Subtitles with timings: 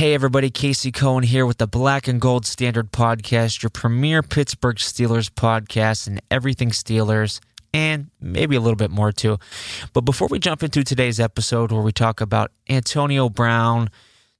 [0.00, 4.76] Hey, everybody, Casey Cohen here with the Black and Gold Standard Podcast, your premier Pittsburgh
[4.76, 7.38] Steelers podcast and everything Steelers,
[7.74, 9.36] and maybe a little bit more too.
[9.92, 13.90] But before we jump into today's episode where we talk about Antonio Brown,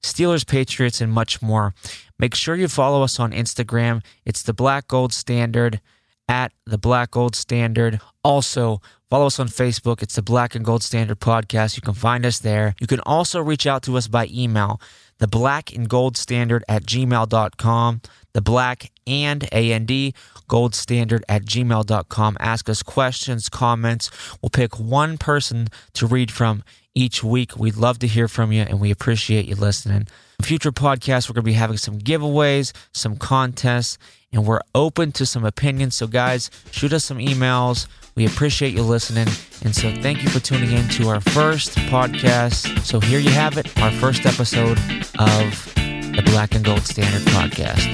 [0.03, 1.74] Steelers, Patriots, and much more,
[2.18, 4.02] make sure you follow us on Instagram.
[4.24, 5.82] It's the Black Gold Standard
[6.27, 8.00] at the Black Gold Standard.
[8.24, 8.80] Also,
[9.11, 10.02] follow us on Facebook.
[10.02, 11.77] It's the Black and Gold Standard Podcast.
[11.77, 12.74] You can find us there.
[12.80, 14.80] You can also reach out to us by email
[15.21, 18.01] the black and gold standard at gmail.com,
[18.33, 20.15] the black and A-N-D
[20.48, 22.37] gold standard at gmail.com.
[22.41, 24.10] Ask us questions, comments.
[24.43, 27.56] We'll pick one person to read from each week.
[27.56, 30.09] We'd love to hear from you and we appreciate you listening.
[30.38, 33.98] In future podcasts, we're going to be having some giveaways, some contests,
[34.32, 35.96] and we're open to some opinions.
[35.96, 37.87] So, guys, shoot us some emails.
[38.20, 39.27] We appreciate you listening.
[39.65, 42.84] And so, thank you for tuning in to our first podcast.
[42.84, 44.79] So, here you have it, our first episode
[45.19, 47.87] of the Black and Gold Standard podcast.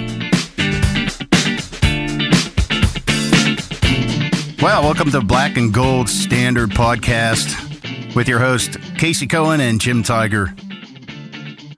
[4.61, 10.03] Well, welcome to Black and Gold Standard Podcast with your host, Casey Cohen and Jim
[10.03, 10.47] Tiger.
[10.47, 11.77] What's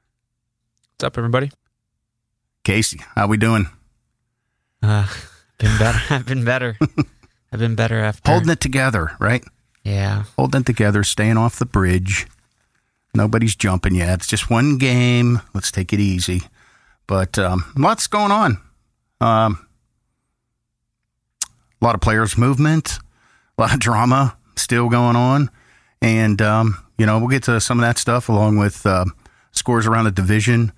[1.02, 1.50] up, everybody?
[2.64, 3.66] Casey, how we doing?
[4.82, 5.06] Uh,
[5.58, 6.00] been better.
[6.08, 6.78] I've been better.
[7.52, 9.44] I've been better after Holding it together, right?
[9.84, 12.27] Yeah, Holding it together, staying off the bridge.
[13.14, 14.18] Nobody's jumping yet.
[14.18, 15.41] It's just one game.
[15.54, 16.42] Let's take it easy.
[17.06, 18.58] But um, lots going on.
[19.20, 19.66] Um,
[21.80, 22.98] a lot of players' movement,
[23.56, 25.50] a lot of drama still going on.
[26.02, 29.06] And, um, you know, we'll get to some of that stuff along with uh,
[29.52, 30.72] scores around the division.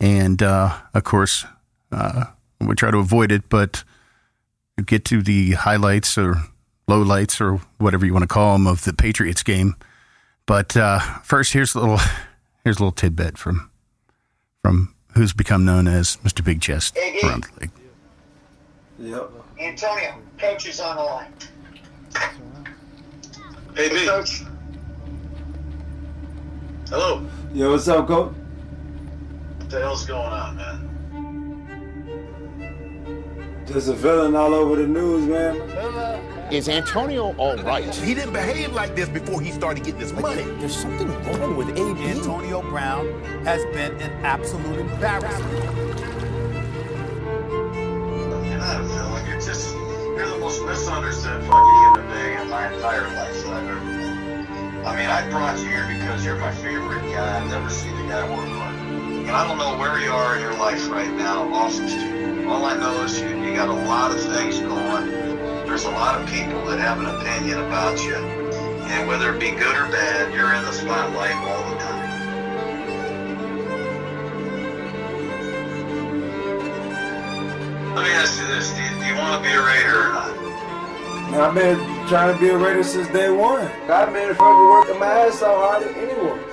[0.00, 1.44] And, uh, of course,
[1.92, 2.24] uh,
[2.60, 3.84] we try to avoid it, but
[4.82, 6.36] get to the highlights or
[6.88, 9.76] lowlights or whatever you want to call them of the Patriots game.
[10.46, 11.98] But uh, first, here's a little
[12.64, 13.70] here's a little tidbit from
[14.62, 16.44] from who's become known as Mr.
[16.44, 17.70] Big Chest Hey, around the league.
[18.98, 19.30] Yep.
[19.60, 21.32] Antonio, coach is on the line.
[23.74, 24.42] Hey, Hey, coach.
[26.88, 27.26] Hello.
[27.52, 28.32] Yo, what's up, coach?
[29.58, 30.89] What the hell's going on, man?
[33.72, 35.54] Just a villain all over the news, man.
[36.52, 37.94] Is Antonio all right?
[37.94, 40.42] He didn't behave like this before he started getting his money.
[40.58, 42.04] There's something wrong with AB.
[42.08, 43.06] Antonio Brown
[43.44, 45.52] has been an absolute embarrassment.
[48.44, 49.26] You're not a villain.
[49.28, 53.68] You're just, you're the most misunderstood fucking human being in my entire life that I've
[53.68, 54.84] ever met.
[54.84, 57.40] I mean, I brought you here because you're my favorite guy.
[57.40, 58.89] I've never seen a guy work hard.
[59.20, 61.74] And I don't know where you are in your life right now, off.
[62.48, 65.08] All I know is you, you got a lot of things going.
[65.66, 68.16] There's a lot of people that have an opinion about you.
[68.16, 72.00] And whether it be good or bad, you're in the spotlight all the time.
[77.94, 78.72] Let me ask you this.
[78.72, 80.30] Do you, do you want to be a Raider or not?
[81.34, 83.70] I've been trying to be a Raider since day one.
[83.88, 86.49] I've been fucking working my ass off harder than anyone.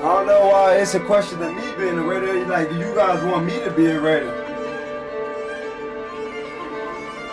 [0.00, 2.46] I don't know why it's a question of me being a Raider.
[2.46, 4.32] Like, do you guys want me to be a Raider?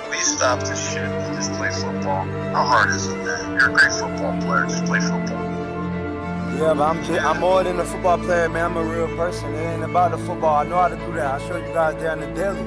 [0.03, 2.25] Please stop this shit and just play football.
[2.51, 3.57] How hard is it, man?
[3.57, 4.65] You're a great football player.
[4.65, 5.41] Just play football.
[6.57, 8.65] Yeah, but I'm I'm more than a football player, man.
[8.65, 9.53] I'm a real person.
[9.55, 10.57] It ain't about the football.
[10.57, 11.25] I know how to do that.
[11.25, 12.65] I'll show you guys down the daily.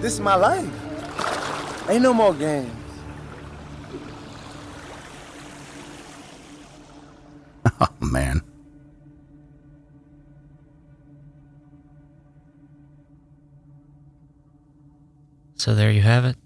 [0.00, 1.90] This is my life.
[1.90, 2.72] Ain't no more games.
[15.68, 16.36] So there you have it.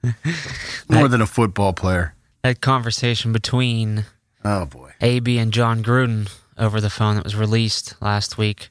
[0.88, 2.16] More than a football player.
[2.42, 4.06] That conversation between
[4.44, 4.90] Oh boy.
[5.00, 8.70] AB and Jon Gruden over the phone that was released last week.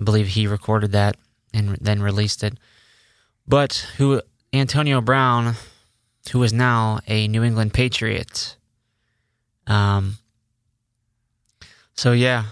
[0.00, 1.16] I believe he recorded that
[1.54, 2.58] and then released it.
[3.46, 4.20] But who
[4.52, 5.54] Antonio Brown,
[6.32, 8.56] who is now a New England Patriot.
[9.68, 10.18] Um.
[11.94, 12.46] So yeah,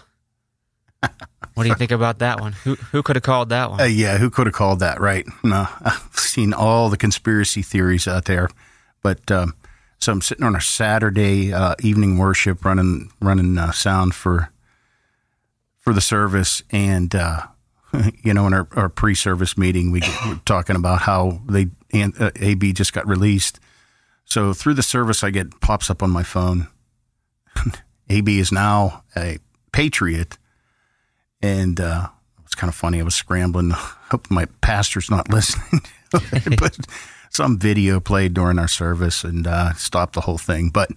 [1.54, 2.52] what do you think about that one?
[2.52, 3.80] Who who could have called that one?
[3.80, 5.26] Uh, yeah, who could have called that, right?
[5.42, 8.48] No, I've seen all the conspiracy theories out there,
[9.02, 9.54] but um,
[9.98, 14.50] so I'm sitting on a Saturday uh, evening worship, running running uh, sound for
[15.80, 17.42] for the service, and uh,
[18.22, 22.30] you know, in our, our pre-service meeting, we we're talking about how they and, uh,
[22.36, 23.60] AB just got released.
[24.24, 26.68] So through the service, I get pops up on my phone.
[28.08, 29.38] AB is now a
[29.72, 30.38] patriot,
[31.44, 32.08] and uh,
[32.44, 33.00] it's kind of funny.
[33.00, 33.70] I was scrambling.
[34.10, 36.78] Hope my pastor's not listening, but
[37.28, 40.70] some video played during our service and uh, stopped the whole thing.
[40.70, 40.90] But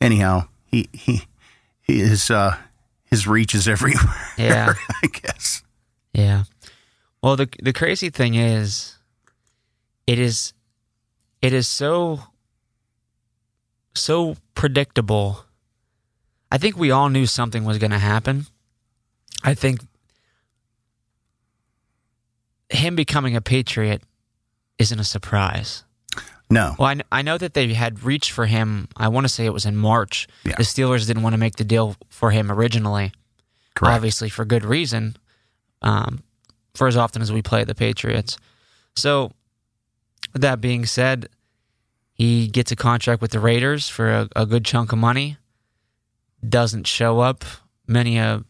[0.00, 1.22] anyhow, he he,
[1.82, 2.56] he is uh,
[3.04, 4.32] his reach is everywhere.
[4.38, 4.72] Yeah.
[5.02, 5.62] I guess.
[6.14, 6.44] Yeah.
[7.22, 8.96] Well, the the crazy thing is,
[10.06, 10.54] it is,
[11.42, 12.20] it is so,
[13.94, 15.44] so predictable.
[16.50, 18.46] I think we all knew something was going to happen.
[19.44, 19.80] I think
[22.70, 24.02] him becoming a Patriot
[24.78, 25.84] isn't a surprise.
[26.50, 26.74] No.
[26.78, 28.88] Well, I, kn- I know that they had reached for him.
[28.96, 30.26] I want to say it was in March.
[30.44, 30.54] Yeah.
[30.56, 33.12] The Steelers didn't want to make the deal for him originally,
[33.74, 33.94] Correct.
[33.94, 35.16] obviously for good reason.
[35.80, 36.22] Um,
[36.74, 38.38] for as often as we play the Patriots.
[38.96, 39.32] So,
[40.32, 41.28] with that being said,
[42.14, 45.36] he gets a contract with the Raiders for a, a good chunk of money.
[46.46, 47.44] Doesn't show up
[47.86, 48.44] many of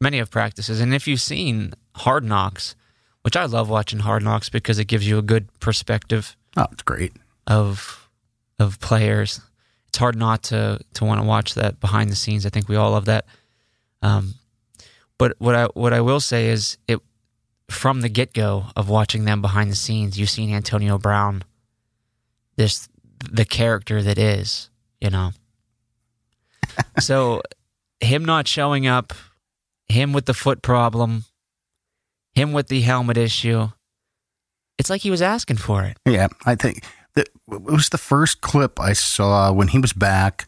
[0.00, 2.74] many of practices, and if you've seen Hard Knocks,
[3.22, 6.82] which I love watching Hard Knocks because it gives you a good perspective Oh, it's
[6.82, 7.12] great.
[7.46, 8.08] of
[8.58, 9.40] of players.
[9.88, 12.46] It's hard not to to want to watch that behind the scenes.
[12.46, 13.26] I think we all love that.
[14.02, 14.34] Um,
[15.18, 17.00] but what I what I will say is it
[17.68, 21.42] from the get go of watching them behind the scenes, you've seen Antonio Brown,
[22.56, 22.88] this
[23.30, 24.70] the character that is,
[25.00, 25.32] you know.
[27.00, 27.42] so
[28.00, 29.12] him not showing up,
[29.88, 31.24] him with the foot problem,
[32.34, 33.68] him with the helmet issue.
[34.78, 35.98] It's like he was asking for it.
[36.04, 36.84] Yeah, I think
[37.14, 40.46] that it was the first clip I saw when he was back.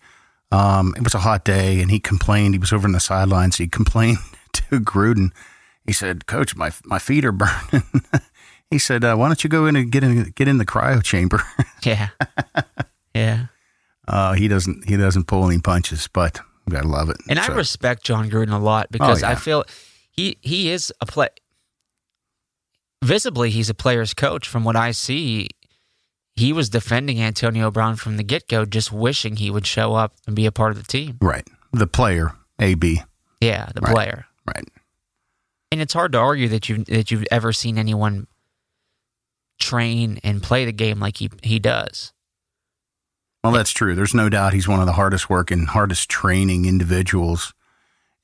[0.50, 2.54] Um, it was a hot day, and he complained.
[2.54, 3.56] He was over in the sidelines.
[3.56, 4.18] He complained
[4.52, 5.30] to Gruden.
[5.86, 7.84] He said, "Coach, my my feet are burning."
[8.70, 11.02] he said, uh, "Why don't you go in and get in get in the cryo
[11.02, 11.42] chamber?"
[11.84, 12.08] Yeah.
[13.14, 13.46] yeah.
[14.08, 17.16] uh, he doesn't he doesn't pull any punches, but you gotta love it.
[17.28, 19.32] And I respect Jon Gruden a lot because Oh, yeah.
[19.32, 19.64] I feel
[20.10, 21.28] he he is a play.
[23.04, 24.48] Visibly, he's a player's coach.
[24.48, 25.48] From what I see,
[26.34, 30.14] he was defending Antonio Brown from the get go, just wishing he would show up
[30.26, 31.16] and be a part of the team.
[31.20, 33.02] right the player AB
[33.40, 33.92] Yeah, the Right.
[33.94, 34.26] player.
[34.46, 34.64] right.
[35.70, 38.26] And it's hard to argue that you that you've ever seen anyone
[39.60, 42.12] train and play the game like he he does.
[43.44, 43.94] Well, that's true.
[43.94, 47.54] There's no doubt he's one of the hardest working, hardest training individuals,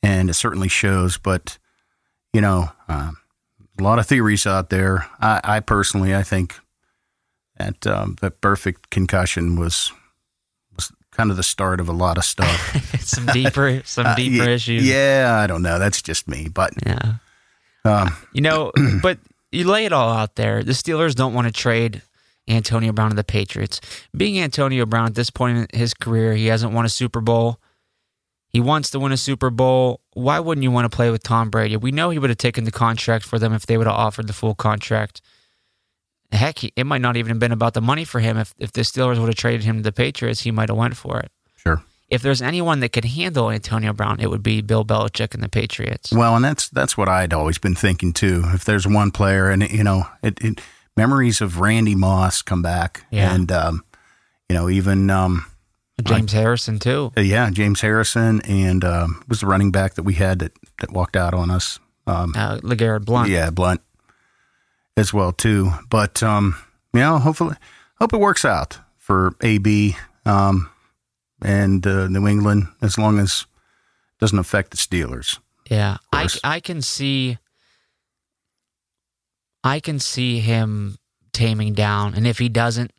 [0.03, 1.19] and it certainly shows.
[1.19, 1.59] But
[2.33, 3.17] you know, um,
[3.79, 5.07] a lot of theories out there.
[5.21, 6.59] I, I personally, I think
[7.57, 9.93] that um, that Burfict concussion was
[10.75, 12.77] was kind of the start of a lot of stuff.
[13.01, 14.85] some deeper some Uh, deeper y- issues.
[14.87, 15.79] Yeah, I don't know.
[15.79, 17.15] That's just me, but Yeah.
[17.85, 18.73] um, You know,
[19.03, 19.19] but
[19.53, 20.65] you lay it all out there.
[20.65, 22.03] The Steelers don't want to trade
[22.49, 23.81] Antonio Brown to the Patriots.
[24.17, 27.59] Being Antonio Brown at this point in his career, he hasn't won a Super Bowl.
[28.49, 30.01] He wants to win a Super Bowl.
[30.13, 31.77] Why wouldn't you want to play with Tom Brady?
[31.77, 34.29] We know he would have taken the contract for them if they would have offered
[34.29, 35.21] the full contract.
[36.31, 38.37] Heck, he, it might not even have been about the money for him.
[38.37, 40.97] If if the Steelers would have traded him to the Patriots, he might have went
[40.97, 41.31] for it.
[41.57, 41.83] sure.
[42.11, 45.49] If there's anyone that could handle Antonio Brown, it would be Bill Belichick and the
[45.49, 46.13] Patriots.
[46.13, 48.43] Well, and that's that's what I'd always been thinking too.
[48.53, 50.61] If there's one player, and you know, it, it
[50.97, 53.35] memories of Randy Moss come back, Yeah.
[53.35, 53.85] and um,
[54.49, 55.47] you know, even um,
[56.03, 57.13] James Harrison too.
[57.17, 60.91] uh, yeah, James Harrison, and um, was the running back that we had that that
[60.93, 61.79] walked out on us.
[62.07, 63.31] Um, Uh, LeGarrette Blount.
[63.31, 63.81] yeah, Blount
[64.97, 65.73] as well too.
[65.89, 66.57] But um,
[66.93, 67.57] you know, hopefully,
[67.99, 69.97] hope it works out for AB
[70.27, 70.71] um,
[71.43, 73.47] and uh, New England as long as
[74.17, 75.39] it doesn't affect the Steelers.
[75.71, 76.29] Yeah, I.
[76.45, 77.39] I can see
[79.65, 80.99] I can see him
[81.33, 82.93] taming down, and if he doesn't,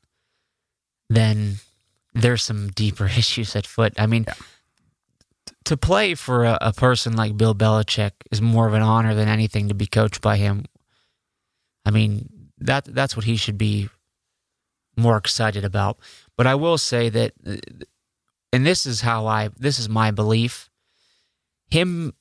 [1.10, 1.58] then
[2.16, 3.94] there's some deeper issues at foot.
[3.98, 4.34] I mean, t-
[5.66, 9.28] to play for a, a person like Bill Belichick is more of an honor than
[9.28, 10.66] anything to be coached by him.
[11.86, 13.90] I mean, that that's what he should be
[14.98, 16.00] more excited about.
[16.36, 17.58] But I will say that, uh,
[18.52, 20.70] and this is how I this is my belief.
[21.70, 22.14] Him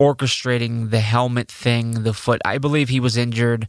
[0.00, 2.40] orchestrating the helmet thing, the foot.
[2.44, 3.68] I believe he was injured.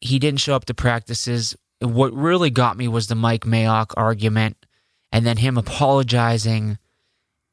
[0.00, 1.56] He didn't show up to practices.
[1.80, 4.56] What really got me was the Mike Mayock argument
[5.12, 6.78] and then him apologizing.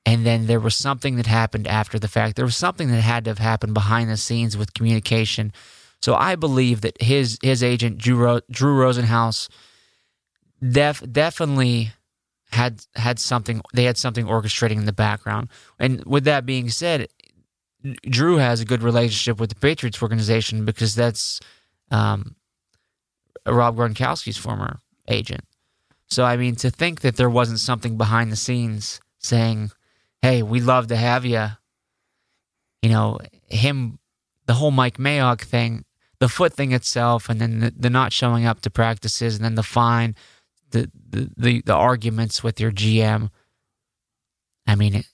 [0.06, 2.38] And then there was something that happened after the fact.
[2.38, 5.52] There was something that had to have happened behind the scenes with communication.
[6.02, 9.50] So I believe that his his agent Drew Drew Rosenhaus
[10.62, 11.92] def, definitely
[12.52, 13.62] had had something.
[13.74, 15.50] They had something orchestrating in the background.
[15.80, 17.08] And with that being said,
[18.04, 21.40] Drew has a good relationship with the Patriots organization because that's
[21.92, 22.36] um,
[23.46, 25.44] Rob Gronkowski's former agent.
[26.08, 29.72] So I mean, to think that there wasn't something behind the scenes saying,
[30.22, 31.48] "Hey, we'd love to have you,"
[32.82, 34.00] you know, him,
[34.46, 35.84] the whole Mike Mayock thing,
[36.20, 39.56] the foot thing itself, and then the, the not showing up to practices, and then
[39.56, 40.16] the fine,
[40.72, 43.30] the the the, the arguments with your GM.
[44.66, 45.06] I mean, it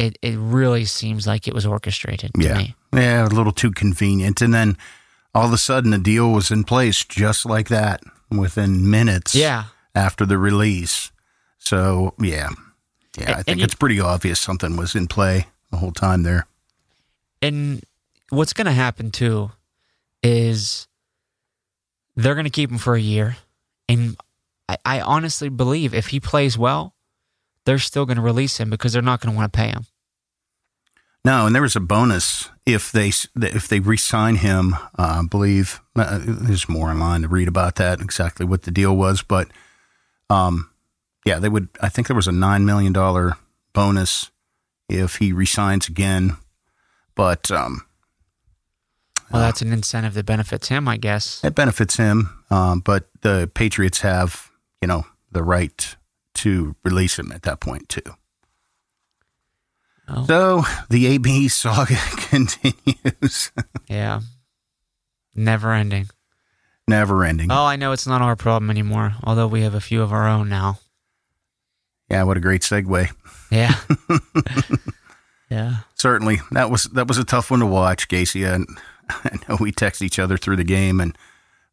[0.00, 2.58] it, it really seems like it was orchestrated to Yeah.
[2.58, 2.74] me.
[2.92, 4.40] Yeah, a little too convenient.
[4.40, 4.76] And then
[5.34, 9.64] all of a sudden, the deal was in place just like that within minutes Yeah.
[9.94, 11.12] after the release.
[11.58, 12.48] So, yeah.
[13.18, 16.46] Yeah, I think you- it's pretty obvious something was in play the whole time there.
[17.42, 17.82] And
[18.30, 19.50] what's going to happen too
[20.22, 20.86] is
[22.16, 23.36] they're going to keep him for a year.
[23.88, 24.16] And
[24.68, 26.94] I, I honestly believe if he plays well,
[27.66, 29.86] they're still going to release him because they're not going to want to pay him.
[31.24, 34.74] No, and there was a bonus if they if they re-sign him.
[34.98, 38.96] Uh, I believe uh, there's more online to read about that exactly what the deal
[38.96, 39.48] was, but
[40.30, 40.70] um,
[41.26, 41.68] yeah, they would.
[41.82, 43.34] I think there was a nine million dollar
[43.74, 44.30] bonus
[44.88, 46.38] if he resigns again,
[47.14, 47.82] but um,
[49.30, 51.44] Well, that's an incentive that benefits him, I guess.
[51.44, 52.44] it benefits him.
[52.50, 54.50] Um, but the Patriots have
[54.80, 55.96] you know the right
[56.40, 58.02] to release him at that point too.
[60.08, 60.26] Oh.
[60.26, 63.52] So the AB saga continues,
[63.88, 64.20] Yeah.
[65.34, 66.08] Never ending.
[66.88, 67.52] never ending.
[67.52, 70.26] Oh, I know it's not our problem anymore, although we have a few of our
[70.28, 70.80] own now.
[72.10, 73.08] Yeah, what a great segue.
[73.52, 73.74] Yeah.
[75.50, 75.76] yeah.
[75.94, 78.42] Certainly, that was that was a tough one to watch, Casey.
[78.42, 78.66] And
[79.08, 81.16] I know we text each other through the game, and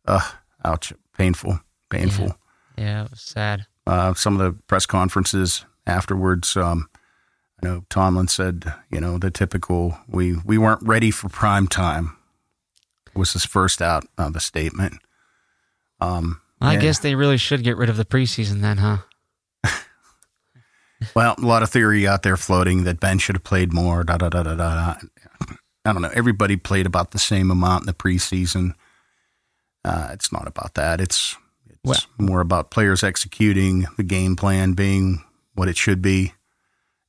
[0.06, 0.22] uh,
[0.64, 1.60] ouch, painful,
[1.90, 2.38] painful.
[2.78, 3.66] Yeah, it was sad.
[3.88, 6.90] Uh, some of the press conferences afterwards, um,
[7.62, 12.18] I know Tomlin said, you know, the typical we we weren't ready for prime time
[13.16, 15.00] was his first out of the statement.
[16.00, 16.82] Um, I yeah.
[16.82, 18.98] guess they really should get rid of the preseason then, huh?
[21.16, 24.04] Well, a lot of theory out there floating that Ben should have played more.
[24.04, 24.96] Da da da da da.
[24.96, 24.96] da.
[25.86, 26.12] I don't know.
[26.14, 28.74] Everybody played about the same amount in the preseason.
[29.86, 31.00] Uh, it's not about that.
[31.00, 31.38] It's
[31.92, 36.34] it's more about players executing the game plan being what it should be,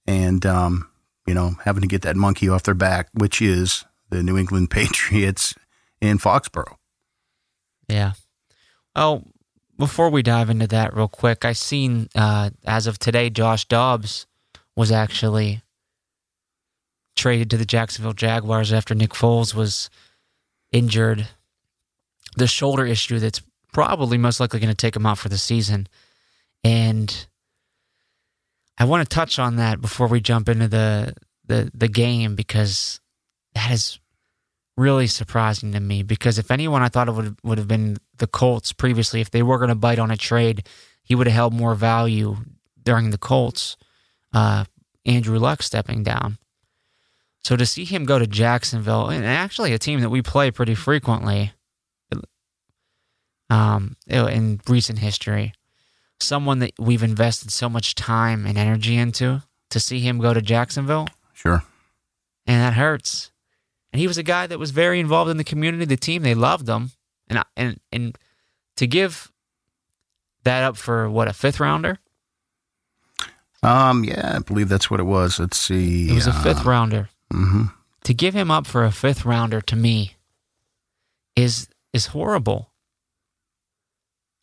[0.07, 0.89] and um,
[1.27, 4.71] you know having to get that monkey off their back, which is the New England
[4.71, 5.55] Patriots
[6.01, 6.77] in Foxborough.
[7.89, 8.13] Yeah.
[8.95, 9.25] Oh,
[9.79, 14.27] before we dive into that real quick, I seen uh, as of today, Josh Dobbs
[14.75, 15.63] was actually
[17.17, 19.91] traded to the Jacksonville Jaguars after Nick Foles was
[20.73, 21.29] injured.
[22.37, 25.89] The shoulder issue that's probably most likely going to take him out for the season.
[26.65, 27.27] And
[28.79, 31.15] I want to touch on that before we jump into the
[31.47, 33.01] the, the game because
[33.55, 33.99] that is
[34.77, 38.27] really surprising to me because if anyone I thought it would would have been the
[38.27, 40.69] Colts previously if they were going to bite on a trade
[41.03, 42.37] he would have held more value
[42.83, 43.77] during the Colts
[44.33, 44.65] uh,
[45.05, 46.39] Andrew Luck stepping down
[47.43, 50.77] so to see him go to Jacksonville and actually a team that we play pretty
[50.77, 51.53] frequently
[53.50, 55.52] um, in recent history
[56.21, 59.40] someone that we've invested so much time and energy into
[59.71, 61.62] to see him go to Jacksonville Sure.
[62.47, 63.31] and that hurts.
[63.93, 66.23] And he was a guy that was very involved in the community, the team.
[66.23, 66.90] They loved him,
[67.28, 68.19] and I- and and
[68.76, 69.31] to give
[70.43, 71.99] that up for what a fifth rounder.
[73.62, 74.05] Um.
[74.05, 75.38] Yeah, I believe that's what it was.
[75.40, 76.11] Let's see.
[76.11, 77.09] It was a fifth rounder.
[77.31, 77.64] hmm
[78.05, 80.17] To give him up for a fifth rounder to me
[81.37, 82.71] is is horrible.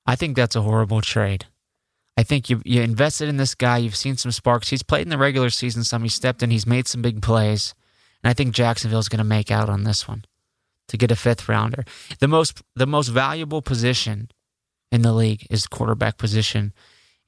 [0.05, 1.45] I think that's a horrible trade.
[2.17, 3.77] I think you you invested in this guy.
[3.77, 4.69] You've seen some sparks.
[4.69, 6.03] He's played in the regular season some.
[6.03, 6.51] He stepped in.
[6.51, 7.73] He's made some big plays,
[8.23, 10.23] and I think Jacksonville's going to make out on this one
[10.87, 11.83] to get a fifth rounder.
[12.19, 14.29] The most the most valuable position
[14.91, 16.73] in the league is quarterback position,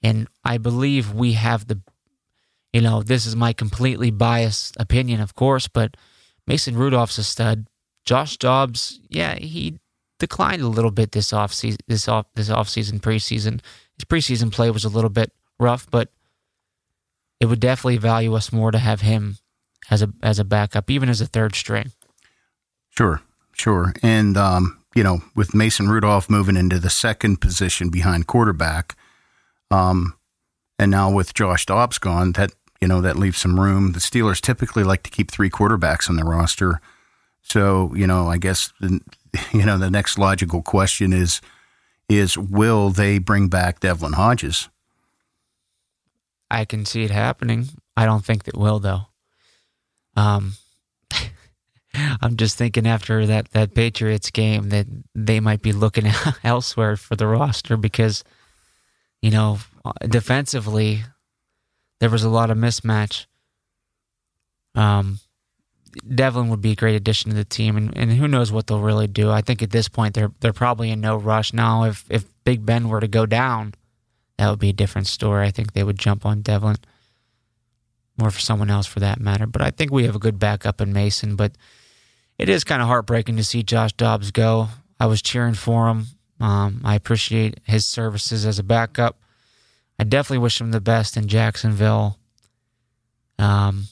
[0.01, 1.81] and I believe we have the.
[2.73, 5.95] You know, this is my completely biased opinion, of course, but
[6.45, 7.67] Mason Rudolph's a stud.
[8.05, 9.79] Josh Dobbs, yeah, he
[10.19, 13.61] declined a little bit this off season, this off this off season preseason.
[13.97, 16.09] His preseason play was a little bit rough, but
[17.39, 19.37] it would definitely value us more to have him
[19.89, 21.91] as a as a backup, even as a third string.
[22.89, 23.21] Sure,
[23.53, 23.93] sure.
[24.01, 28.95] And, um, you know, with Mason Rudolph moving into the second position behind quarterback,
[29.69, 30.15] um,
[30.79, 33.91] and now with Josh Dobbs gone, that, you know, that leaves some room.
[33.91, 36.81] The Steelers typically like to keep three quarterbacks on their roster.
[37.49, 38.99] So, you know, I guess, the,
[39.53, 41.39] you know, the next logical question is,
[42.09, 44.69] is will they bring back Devlin Hodges?
[46.51, 47.69] I can see it happening.
[47.95, 49.07] I don't think that will though.
[50.15, 50.53] Um,
[51.93, 56.05] I'm just thinking after that that Patriots game that they might be looking
[56.43, 58.23] elsewhere for the roster because,
[59.21, 59.59] you know,
[60.01, 61.03] defensively
[61.99, 63.25] there was a lot of mismatch.
[64.75, 65.19] Um,
[65.97, 68.79] Devlin would be a great addition to the team, and, and who knows what they'll
[68.81, 69.31] really do.
[69.31, 71.83] I think at this point they're they're probably in no rush now.
[71.83, 73.73] If if Big Ben were to go down,
[74.37, 75.45] that would be a different story.
[75.47, 76.77] I think they would jump on Devlin.
[78.21, 79.45] or for someone else for that matter.
[79.45, 81.35] But I think we have a good backup in Mason.
[81.35, 81.53] But
[82.37, 84.69] it is kind of heartbreaking to see Josh Dobbs go.
[84.99, 86.07] I was cheering for him.
[86.39, 89.19] Um, I appreciate his services as a backup.
[89.99, 92.19] I definitely wish him the best in Jacksonville.
[93.39, 93.85] Um,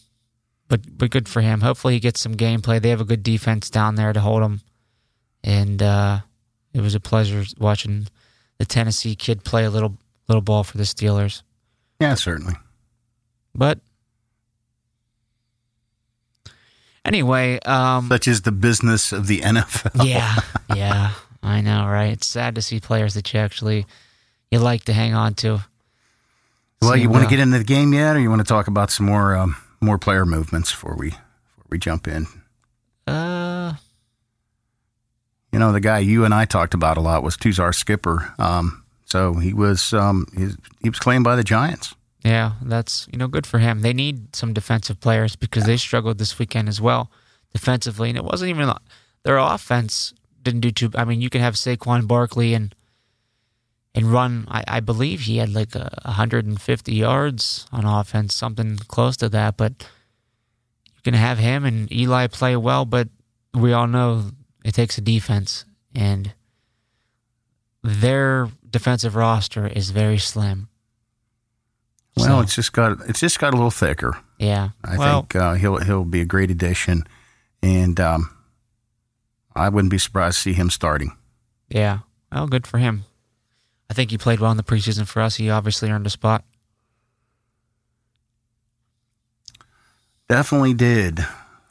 [0.68, 1.62] but but good for him.
[1.62, 2.82] Hopefully he gets some gameplay.
[2.82, 4.62] They have a good defense down there to hold him,
[5.44, 6.20] and uh,
[6.74, 8.08] it was a pleasure watching
[8.58, 11.42] the Tennessee kid play a little little ball for the Steelers.
[12.00, 12.56] Yeah, certainly.
[13.54, 13.80] But
[17.06, 20.06] anyway, um, such is the business of the NFL.
[20.06, 20.36] yeah,
[20.76, 22.12] yeah, I know, right?
[22.12, 23.86] It's sad to see players that you actually
[24.52, 25.64] you like to hang on to.
[26.82, 28.92] Well, you want to get into the game yet, or you want to talk about
[28.92, 32.28] some more um, more player movements before we before we jump in?
[33.08, 33.74] Uh,
[35.52, 38.34] you know, the guy you and I talked about a lot was Tuzar Skipper.
[38.40, 40.50] Um, so he was um, he,
[40.82, 41.96] he was claimed by the Giants.
[42.24, 43.82] Yeah, that's you know good for him.
[43.82, 47.12] They need some defensive players because they struggled this weekend as well
[47.54, 48.74] defensively, and it wasn't even
[49.24, 50.92] their offense didn't do too.
[50.96, 52.74] I mean, you can have Saquon Barkley and
[53.96, 54.46] and run.
[54.50, 59.58] I, I believe he had like a 150 yards on offense, something close to that.
[59.58, 59.88] But
[60.96, 63.08] you can have him and Eli play well, but
[63.54, 64.32] we all know
[64.64, 66.34] it takes a defense, and
[67.82, 70.68] their defensive roster is very slim.
[72.18, 74.18] Well, so, it's just got it's just got a little thicker.
[74.40, 77.04] Yeah, I well, think uh, he'll he'll be a great addition,
[77.62, 78.30] and um,
[79.56, 81.16] I wouldn't be surprised to see him starting.
[81.70, 82.00] Yeah,
[82.32, 83.06] well, good for him.
[83.90, 85.36] I think he played well in the preseason for us.
[85.36, 86.44] He obviously earned a spot.
[90.28, 91.26] Definitely did.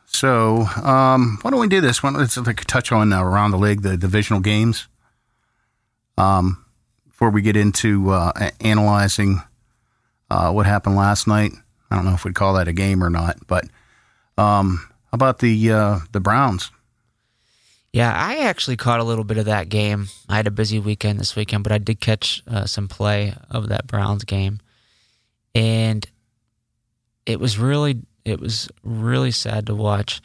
[0.07, 2.03] So, um, why don't we do this?
[2.03, 4.87] Why don't let's like touch on uh, around the league, the divisional games.
[6.17, 6.65] Um,
[7.09, 9.43] before we get into uh, analyzing
[10.31, 11.53] uh, what happened last night,
[11.91, 13.65] I don't know if we'd call that a game or not, but
[14.39, 16.71] um, about the uh, the Browns?
[17.95, 20.09] Yeah, I actually caught a little bit of that game.
[20.29, 23.69] I had a busy weekend this weekend, but I did catch uh, some play of
[23.69, 24.59] that Browns game,
[25.55, 26.05] and
[27.25, 30.21] it was really it was really sad to watch.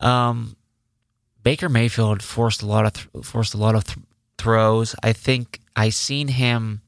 [0.00, 0.56] Um,
[1.44, 3.98] Baker Mayfield forced a lot of th- forced a lot of th-
[4.36, 4.96] throws.
[5.00, 6.80] I think I seen him.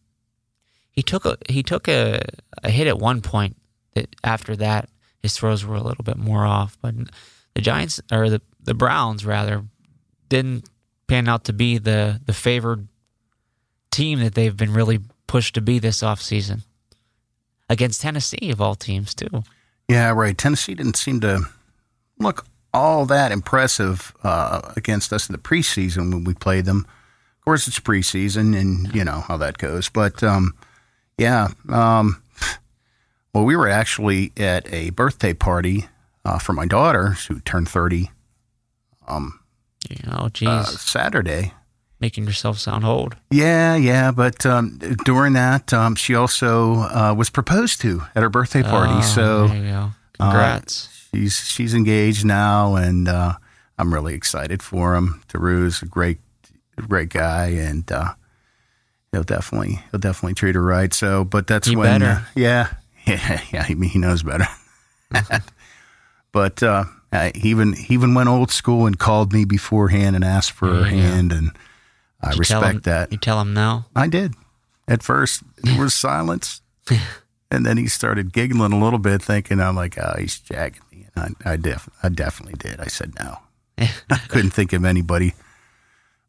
[0.91, 2.23] He took a he took a,
[2.65, 3.57] a hit at one point.
[3.95, 4.89] That after that,
[5.23, 6.77] his throws were a little bit more off.
[6.83, 6.97] But
[7.55, 9.65] the Giants or the the Browns rather
[10.33, 10.65] didn't
[11.09, 12.89] pan out to be the the favored
[13.91, 16.63] team that they've been really pushed to be this offseason
[17.69, 19.43] against Tennessee of all teams too.
[19.89, 20.37] Yeah, right.
[20.37, 21.43] Tennessee didn't seem to
[22.19, 26.87] look all that impressive uh, against us in the preseason when we played them.
[27.39, 29.91] Of course, it's preseason, and you know how that goes.
[29.91, 30.55] But um,
[31.19, 32.23] yeah, um,
[33.35, 35.89] well, we were actually at a birthday party
[36.25, 38.11] uh, for my daughter, who turned thirty.
[39.07, 39.41] Um,
[40.11, 41.53] oh, geez, uh, Saturday.
[42.01, 43.17] Making yourself sound old.
[43.31, 48.29] Yeah, yeah, but um, during that, um, she also uh, was proposed to at her
[48.29, 48.95] birthday party.
[48.97, 49.91] Oh, so, go.
[50.15, 50.87] Congrats.
[50.87, 53.35] Uh, she's she's engaged now, and uh,
[53.79, 55.23] I'm really excited for him.
[55.29, 56.19] Taru's a great
[56.89, 58.15] great guy, and uh,
[59.13, 60.93] he'll definitely he'll definitely treat her right.
[60.93, 62.69] So, but that's He when, uh, yeah,
[63.07, 63.69] yeah, yeah.
[63.69, 64.47] Mean, he knows better.
[66.33, 66.63] but
[67.13, 70.67] uh, he even he even went old school and called me beforehand and asked for
[70.69, 71.51] her There hand, and
[72.21, 73.13] I respect him- that.
[73.13, 73.85] You tell him no.
[73.95, 74.35] I did.
[74.89, 76.61] At first, there was silence,
[77.51, 81.07] and then he started giggling a little bit, thinking I'm like, oh, he's jacking me.
[81.15, 82.81] And I, I def, I definitely did.
[82.81, 83.39] I said no.
[84.11, 85.35] I couldn't think of anybody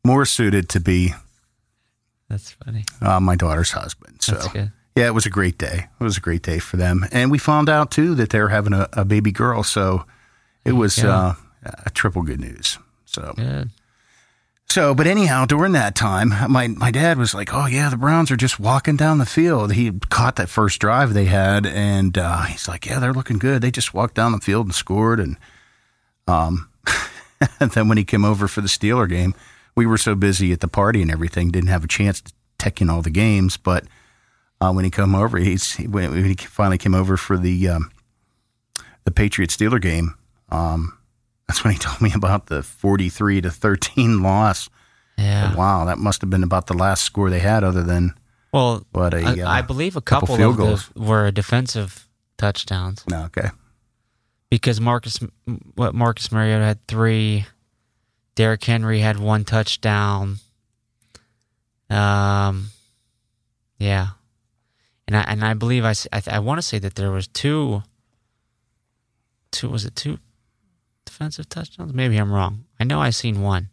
[0.06, 1.14] more suited to be
[2.30, 2.86] That's funny.
[3.02, 4.22] uh, my daughter's husband.
[4.22, 4.72] So That's good.
[4.96, 5.88] yeah, it was a great day.
[6.00, 8.50] It was a great day for them, and we found out too that they were
[8.50, 9.64] having a, a baby girl.
[9.64, 10.06] So
[10.66, 11.10] it was go.
[11.10, 11.36] uh,
[11.86, 12.78] a triple good news.
[13.06, 13.70] So Good.
[14.74, 18.32] So, but anyhow, during that time, my, my dad was like, "Oh yeah, the Browns
[18.32, 22.42] are just walking down the field." He caught that first drive they had, and uh,
[22.46, 23.62] he's like, "Yeah, they're looking good.
[23.62, 25.38] They just walked down the field and scored." And
[26.28, 26.70] um,
[27.60, 29.36] and then when he came over for the Steeler game,
[29.76, 32.82] we were so busy at the party and everything, didn't have a chance to take
[32.82, 33.58] in all the games.
[33.58, 33.84] But
[34.60, 37.92] uh, when he came over, he's when when he finally came over for the um,
[39.04, 40.16] the Patriot Steeler game.
[40.54, 40.98] Um,
[41.48, 44.70] that's when he told me about the forty-three to thirteen loss.
[45.18, 45.56] Yeah.
[45.56, 48.14] Wow, that must have been about the last score they had, other than
[48.52, 49.24] Well, what a.
[49.24, 50.92] I, uh, I believe a couple couple, field of goals.
[50.96, 53.50] were defensive touchdowns no, okay.
[54.50, 55.20] because Marcus,
[55.76, 57.46] what Marcus Mariota had three,
[58.36, 60.38] Derrick Henry had one touchdown.
[61.92, 62.70] Um,
[63.78, 64.08] yeah,
[65.08, 67.84] and I and I believe I th- I want to say that there was two
[69.52, 69.70] two.
[69.70, 70.18] Was it two
[71.06, 71.94] defensive touchdowns?
[71.94, 72.66] Maybe I'm wrong.
[72.80, 73.70] I know I've seen one.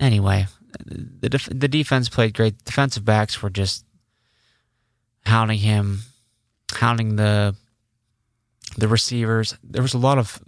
[0.00, 0.46] Anyway,
[0.84, 2.64] the def- the defense played great.
[2.64, 3.84] Defensive backs were just
[5.26, 6.00] hounding him,
[6.74, 7.54] hounding the
[8.76, 9.56] the receivers.
[9.62, 10.40] There was a lot of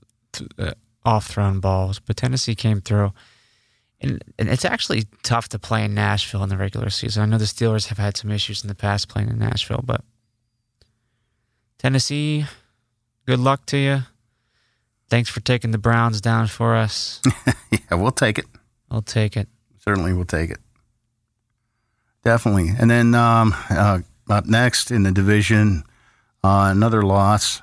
[0.58, 0.72] uh,
[1.04, 3.12] off thrown balls, but Tennessee came through.
[4.00, 7.22] And, and it's actually tough to play in Nashville in the regular season.
[7.22, 10.02] I know the Steelers have had some issues in the past playing in Nashville, but
[11.78, 12.44] Tennessee,
[13.24, 14.02] good luck to you.
[15.08, 17.20] Thanks for taking the Browns down for us.
[17.70, 18.46] yeah, we'll take it.
[18.90, 19.48] I'll take it.
[19.78, 20.58] Certainly, we'll take it.
[22.24, 22.70] Definitely.
[22.78, 25.84] And then um, uh, up next in the division,
[26.42, 27.60] uh, another loss.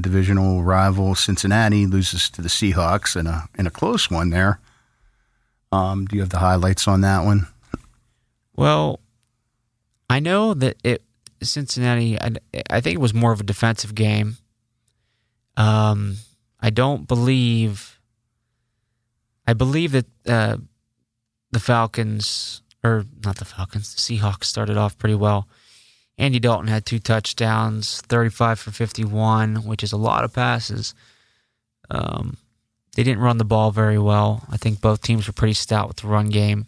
[0.00, 4.60] Divisional rival Cincinnati loses to the Seahawks in a in a close one there.
[5.72, 7.48] Um, do you have the highlights on that one?
[8.54, 9.00] Well,
[10.08, 11.02] I know that it
[11.42, 12.16] Cincinnati.
[12.20, 12.30] I,
[12.70, 14.36] I think it was more of a defensive game.
[15.56, 16.16] Um,
[16.60, 17.98] I don't believe.
[19.46, 20.58] I believe that uh,
[21.52, 25.48] the Falcons, or not the Falcons, the Seahawks started off pretty well.
[26.18, 30.94] Andy Dalton had two touchdowns, 35 for 51, which is a lot of passes.
[31.90, 32.36] Um,
[32.96, 34.44] they didn't run the ball very well.
[34.50, 36.66] I think both teams were pretty stout with the run game.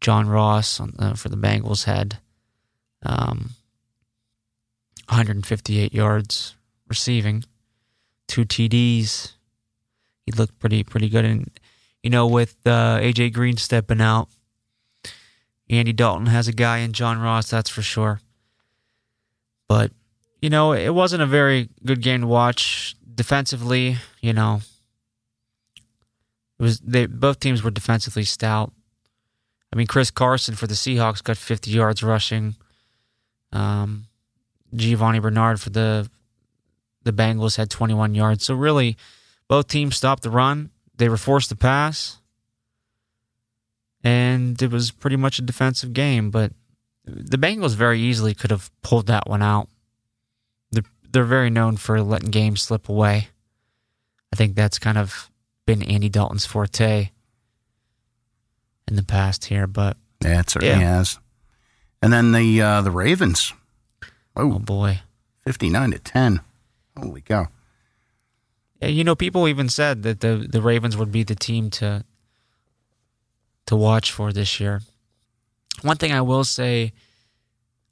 [0.00, 2.18] John Ross on, for the Bengals had
[3.04, 3.50] um,
[5.08, 6.56] 158 yards
[6.88, 7.44] receiving,
[8.44, 9.32] two TDs.
[10.24, 11.50] He looked pretty pretty good, and
[12.02, 14.28] you know with uh, AJ Green stepping out,
[15.68, 18.20] Andy Dalton has a guy in John Ross, that's for sure.
[19.68, 19.90] But,
[20.40, 22.94] you know, it wasn't a very good game to watch.
[23.12, 24.60] Defensively, you know,
[26.58, 28.72] it was they both teams were defensively stout.
[29.72, 32.56] I mean, Chris Carson for the Seahawks got 50 yards rushing.
[33.52, 34.06] Um,
[34.74, 36.10] Giovani Bernard for the
[37.06, 38.44] the Bengals had 21 yards.
[38.44, 38.98] So really,
[39.48, 40.70] both teams stopped the run.
[40.96, 42.18] They were forced to pass
[44.06, 46.30] and it was pretty much a defensive game.
[46.30, 46.52] But
[47.04, 49.68] the Bengals very easily could have pulled that one out.
[50.70, 53.28] They're, they're very known for letting games slip away.
[54.32, 55.28] I think that's kind of
[55.66, 57.10] been Andy Dalton's forte
[58.86, 59.66] in the past here.
[59.66, 60.98] But yeah, it certainly yeah.
[60.98, 61.18] has.
[62.00, 63.52] And then the uh, the Ravens.
[64.36, 65.00] Oh, oh boy,
[65.44, 66.40] fifty nine to ten.
[66.98, 67.48] Holy cow!
[68.80, 72.04] You know, people even said that the the Ravens would be the team to
[73.66, 74.82] to watch for this year.
[75.82, 76.92] One thing I will say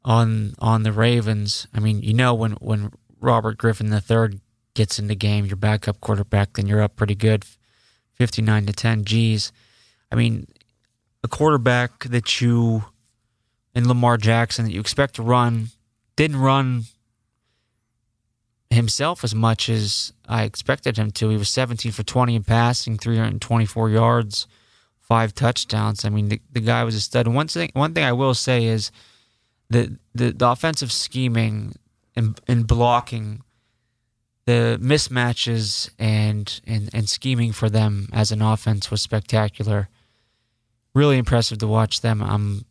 [0.04, 4.40] on on the Ravens, I mean, you know when when Robert Griffin III
[4.74, 7.44] gets in the game, your backup quarterback, then you're up pretty good,
[8.12, 9.04] fifty nine to ten.
[9.04, 9.52] Geez,
[10.10, 10.46] I mean,
[11.22, 12.84] a quarterback that you
[13.74, 15.68] in Lamar Jackson that you expect to run
[16.16, 16.84] didn't run
[18.74, 21.28] himself as much as I expected him to.
[21.30, 24.46] He was 17 for 20 in passing, 324 yards
[25.04, 26.04] five touchdowns.
[26.04, 27.28] I mean, the, the guy was a stud.
[27.28, 28.90] one thing, one thing I will say is
[29.70, 31.74] that the, the offensive scheming
[32.16, 33.42] and, and blocking,
[34.46, 39.88] the mismatches and, and and scheming for them as an offense was spectacular.
[40.94, 42.22] Really impressive to watch them.
[42.22, 42.64] I'm,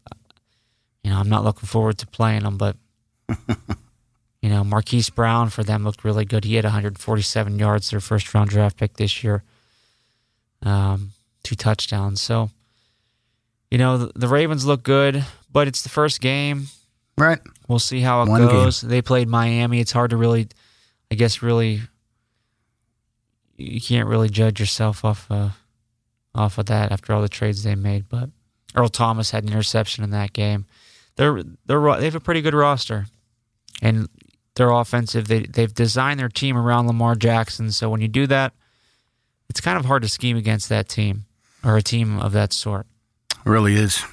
[1.04, 2.76] you know, I'm not looking forward to playing them, but.
[4.44, 6.44] You know, Marquise Brown for them looked really good.
[6.44, 9.42] He had 147 yards, their first round draft pick this year.
[10.62, 11.12] Um,
[11.44, 12.22] two touchdowns.
[12.22, 12.50] So,
[13.72, 16.68] you know, the, the, Ravens look good, but it's the first game.
[17.18, 17.40] Right.
[17.70, 18.82] We'll see how it One goes.
[18.82, 18.90] Game.
[18.90, 19.80] They played Miami.
[19.80, 20.50] It's hard to really,
[21.10, 21.80] I guess, really,
[23.56, 25.50] you can't really judge yourself off uh,
[26.36, 28.10] off of that after all the trades they made.
[28.10, 28.30] But
[28.76, 30.66] Earl Thomas had an interception in that game.
[31.16, 33.06] They're they're they have a pretty good roster,
[33.82, 34.10] and
[34.56, 35.28] they're offensive.
[35.28, 37.72] They they've designed their team around Lamar Jackson.
[37.72, 38.54] So when you do that,
[39.50, 41.26] it's kind of hard to scheme against that team
[41.64, 42.86] or a team of that sort.
[43.46, 44.04] Really is.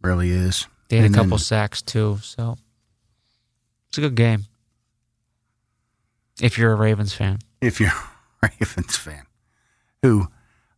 [0.00, 0.66] Really is.
[0.88, 2.56] They had and a couple then, sacks too, so
[3.88, 4.44] it's a good game.
[6.40, 7.38] If you're a Ravens fan.
[7.60, 7.90] If you're
[8.42, 9.26] a Ravens fan.
[10.02, 10.28] Who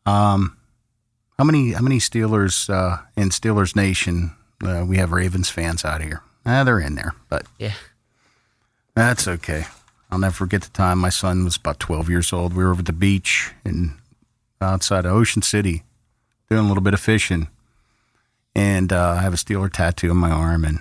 [0.07, 0.57] um
[1.39, 6.03] how many how many Steelers uh in Steelers Nation uh, we have Ravens fans out
[6.03, 6.23] here?
[6.47, 7.73] Ah, they're in there, but Yeah.
[8.95, 9.65] That's okay.
[10.11, 12.55] I'll never forget the time my son was about 12 years old.
[12.55, 13.95] We were over at the beach in
[14.61, 15.83] outside of Ocean City
[16.49, 17.49] doing a little bit of fishing.
[18.55, 20.65] And uh, I have a Steeler tattoo on my arm.
[20.65, 20.81] And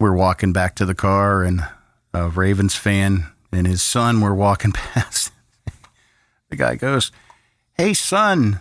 [0.00, 1.66] we're walking back to the car, and
[2.12, 5.32] a Ravens fan and his son were walking past.
[6.48, 7.12] the guy goes,
[7.74, 8.60] Hey, son,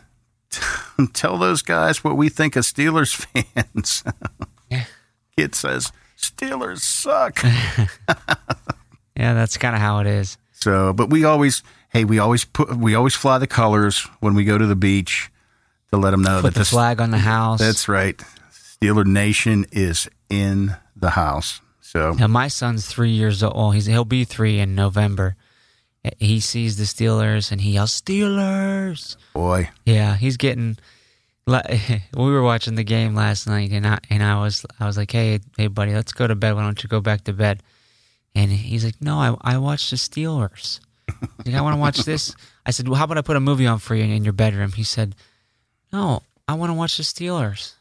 [1.14, 3.16] tell those guys what we think of Steelers
[3.56, 4.04] fans.
[5.38, 5.92] Kid says,
[6.24, 7.44] Steelers suck.
[9.16, 10.38] yeah, that's kind of how it is.
[10.54, 14.46] So, but we always, hey, we always put, we always fly the colors when we
[14.46, 15.30] go to the beach
[15.92, 17.60] to let them know Put that the flag on the house.
[17.60, 18.20] That's right.
[18.52, 21.62] Steeler Nation is in the house.
[21.82, 23.76] So Now my son's three years old.
[23.76, 25.36] He's he'll be three in November.
[26.18, 29.16] He sees the Steelers and he yells Steelers.
[29.34, 30.78] boy, Yeah, he's getting.
[32.16, 35.12] We were watching the game last night, and I and I was I was like,
[35.12, 36.54] hey hey buddy, let's go to bed.
[36.56, 37.62] Why don't you go back to bed?
[38.36, 40.80] And he's like, no, I I watched the Steelers.
[41.46, 42.34] Like, I want to watch this.
[42.66, 44.32] I said, well, how about I put a movie on for you in, in your
[44.34, 44.72] bedroom?
[44.72, 45.16] He said,
[45.92, 47.74] no, I want to watch the Steelers.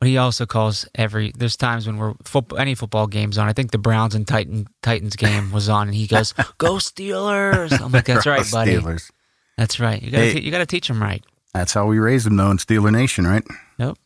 [0.00, 1.32] But he also calls every.
[1.38, 3.48] There's times when we're football, any football games on.
[3.48, 7.80] I think the Browns and Titan Titans game was on, and he goes, "Go Steelers!"
[7.80, 8.72] I'm like, "That's right, buddy.
[8.76, 9.10] Steelers.
[9.56, 10.02] That's right.
[10.02, 10.32] You gotta Hey.
[10.34, 11.24] te- you gotta teach him right."
[11.54, 13.44] That's how we raised them, though, in Steeler Nation, right?
[13.78, 13.96] Nope.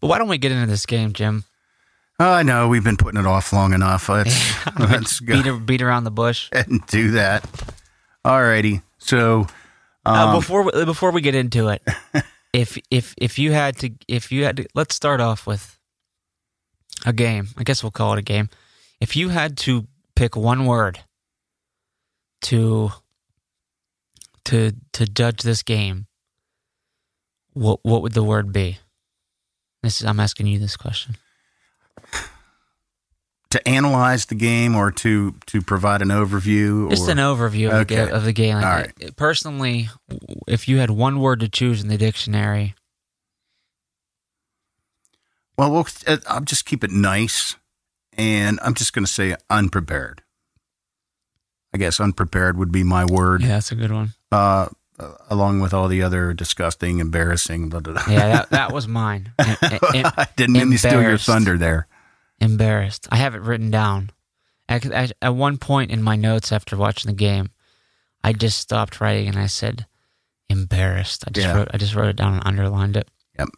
[0.00, 1.44] But why don't we get into this game, Jim?
[2.20, 4.08] Oh, I know we've been putting it off long enough.
[4.08, 6.48] Let's let's go beat, beat around the bush.
[6.52, 7.48] and do that.
[8.24, 8.82] Alrighty.
[8.98, 9.46] So,
[10.04, 11.82] um, uh, before we, before we get into it,
[12.52, 15.78] if if if you had to if you had to, let's start off with
[17.06, 17.48] a game.
[17.56, 18.48] I guess we'll call it a game.
[19.00, 20.98] If you had to pick one word
[22.42, 22.90] to
[24.48, 26.06] to to judge this game,
[27.52, 28.78] what what would the word be?
[29.82, 31.16] This is I'm asking you this question.
[33.50, 37.86] to analyze the game or to to provide an overview, Just or, an overview of,
[37.88, 38.10] the, Okay.
[38.10, 38.56] of the game.
[38.56, 38.92] Like, All right.
[39.04, 39.88] uh, Personally,
[40.46, 42.74] if you had one word to choose in the dictionary,
[45.56, 47.56] Well, we'll uh, I'll just keep it nice,
[48.16, 50.22] and I'm just going to say unprepared.
[51.74, 53.42] I guess unprepared would be my word.
[53.42, 54.14] yeah, that's a good one.
[54.32, 57.68] Uh, uh, along with all the other disgusting, embarrassing.
[57.68, 58.04] Blah, blah, blah.
[58.12, 59.32] Yeah, that, that was mine.
[59.38, 59.56] Em-
[59.94, 61.86] em- I didn't mean to steal your thunder there.
[62.40, 63.06] embarrassed.
[63.10, 64.10] I have it written down.
[64.68, 67.50] At, at, at one point in my notes after watching the game,
[68.24, 69.86] I just stopped writing and I said,
[70.48, 71.54] "Embarrassed." I just Yeah.
[71.56, 71.68] wrote.
[71.72, 73.08] I just wrote it down and underlined it.
[73.38, 73.48] Yep.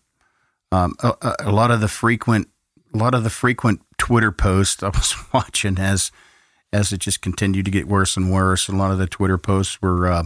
[0.73, 2.49] Um, a, a- lot of the frequent,
[2.95, 6.11] a lot of the frequent Twitter posts I was watching as
[6.73, 8.69] as it just continued to get worse and worse.
[8.69, 10.25] A lot of the Twitter posts were uh,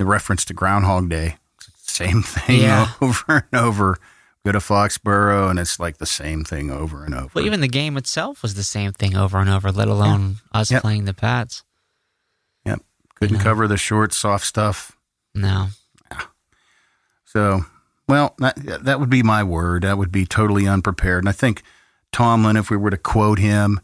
[0.00, 1.36] in reference to Groundhog Day.
[1.76, 2.88] Same thing Yeah.
[3.00, 3.98] over and over.
[4.44, 7.30] Go to Foxborough and it's like the same thing over and over.
[7.34, 9.70] Well, even the game itself was the same thing over and over.
[9.70, 10.82] Let alone us Yep.
[10.82, 11.62] playing the Pats.
[12.64, 12.80] yep,
[13.14, 13.42] couldn't Yeah.
[13.42, 14.92] cover the short, soft stuff.
[15.34, 15.68] No,
[16.10, 16.22] Yeah.
[17.24, 17.66] So,
[18.08, 19.82] well, that that would be my word.
[19.82, 21.22] That would be totally unprepared.
[21.22, 21.62] And I think
[22.10, 23.80] Tomlin, if we were to quote him,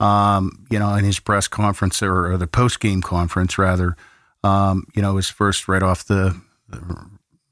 [0.00, 3.96] um, you know, in his press conference or, or the post game conference, rather,
[4.44, 6.40] um, you know, his first right off the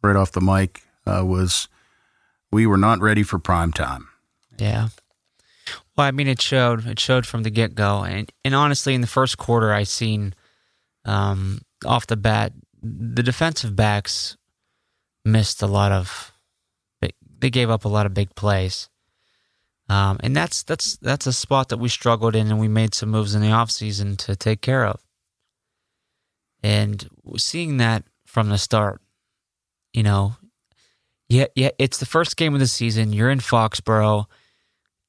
[0.03, 1.69] right off the mic uh, was,
[2.53, 4.09] "We were not ready for prime time."
[4.59, 4.89] Yeah.
[5.97, 6.87] Well, I mean, it showed.
[6.87, 10.35] It showed from the get go, and and honestly, in the first quarter, I seen
[11.05, 12.53] um, off the bat
[12.83, 14.37] the defensive backs
[15.25, 16.33] missed a lot of.
[17.01, 18.89] They, they gave up a lot of big plays,
[19.89, 23.11] um, and that's that's that's a spot that we struggled in, and we made some
[23.11, 25.01] moves in the offseason to take care of.
[26.63, 29.03] And seeing that from the start,
[29.93, 30.37] you know,
[31.29, 33.13] yeah, yeah, it's the first game of the season.
[33.13, 34.27] You're in Foxborough.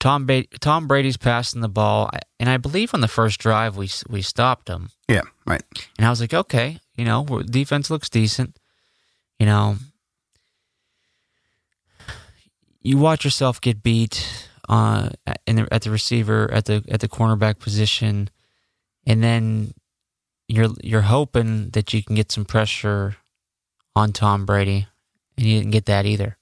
[0.02, 2.10] Tom ba- Tom Brady's passing the ball,
[2.40, 5.64] and I believe on the first drive we we stopped him, Yeah, right.
[5.98, 8.58] and I was like, okay, you know, defense looks decent.
[9.40, 9.78] You know,
[12.82, 15.10] you watch yourself get beat uh,
[15.46, 18.30] in the, at the receiver at the at the cornerback position,
[19.06, 19.74] and then
[20.48, 23.18] you're you're hoping that you can get some pressure
[23.96, 24.88] on Tom Brady,
[25.38, 26.38] and you didn't get that either.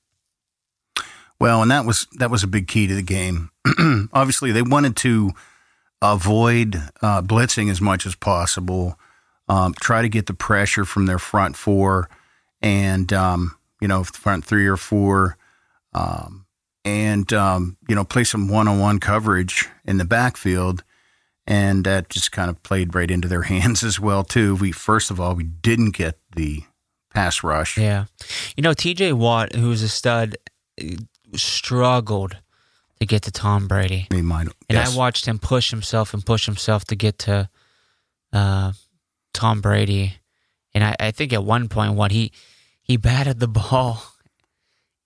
[1.40, 3.52] Well, and that was that was a big key to the game.
[4.14, 5.32] Obviously, they wanted to
[6.02, 8.98] avoid uh, blitzing as much as possible,
[9.48, 12.10] um, try to get the pressure from their front four,
[12.62, 15.38] and um, you know front three or four,
[15.94, 16.43] um,
[16.86, 20.84] and um, you know play some one-on-one coverage in the backfield,
[21.48, 24.56] and that just kind of played right into their hands as well too.
[24.56, 26.64] We first of all we didn't get the
[27.14, 27.78] pass rush.
[27.78, 28.06] Yeah.
[28.58, 30.36] You know, TJ Watt, who's a stud,
[31.36, 32.38] struggled
[33.00, 34.08] to get to Tom Brady.
[34.12, 34.94] Mean, mine, And yes.
[34.94, 37.50] I watched him push himself and push himself to get to
[38.32, 38.74] uh,
[39.34, 40.16] Tom Brady.
[40.74, 42.32] And I, I think at one point, what he
[42.82, 44.04] he batted the ball,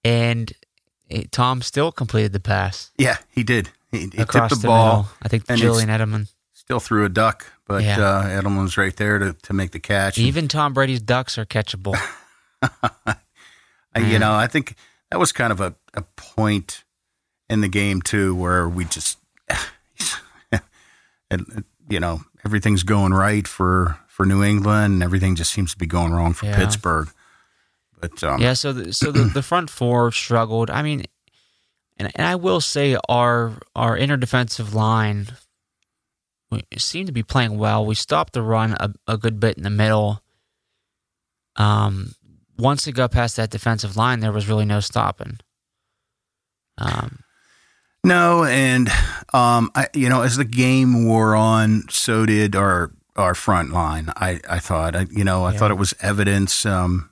[0.03, 0.51] and
[1.31, 3.69] Tom still completed the pass yeah, he did.
[3.91, 5.03] He, he tipped the ball.
[5.03, 5.07] middle.
[5.21, 6.27] I think Julian Edelman.
[6.53, 7.99] Still threw a duck, but Yeah.
[7.99, 10.17] uh, Edelman's right there to, to make the catch.
[10.17, 11.95] Even Tom Brady's ducks are catchable.
[13.95, 14.75] You know, I think
[15.09, 16.83] that was kind of a, a point
[17.49, 19.17] in the game too, where we just
[21.31, 25.77] and you know everything's going right for for New England, and everything just seems to
[25.77, 26.55] be going wrong for Yeah.
[26.57, 27.09] Pittsburgh.
[27.99, 30.69] But um, Yeah, so the, so the, the front four struggled.
[30.69, 31.03] I mean,
[31.97, 35.27] and and I will say our our inner defensive line
[36.77, 37.85] seemed to be playing well.
[37.85, 40.21] We stopped the run a, a good bit in the middle.
[41.55, 42.13] Um,
[42.57, 45.39] once it got past that defensive line, there was really no stopping.
[46.77, 47.19] Um,
[48.03, 48.89] No, and
[49.33, 54.11] um, I, you know, as the game wore on, so did our our front line.
[54.15, 55.57] I, I thought, I, you know, I Yeah.
[55.57, 56.65] thought it was evidence.
[56.67, 57.09] Um,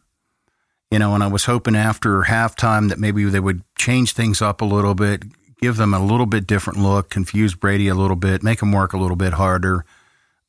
[0.96, 4.62] you know, and I was hoping after halftime that maybe they would change things up
[4.62, 5.24] a little bit,
[5.60, 8.94] give them a little bit different look, confuse Brady a little bit, make him work
[8.94, 9.84] a little bit harder.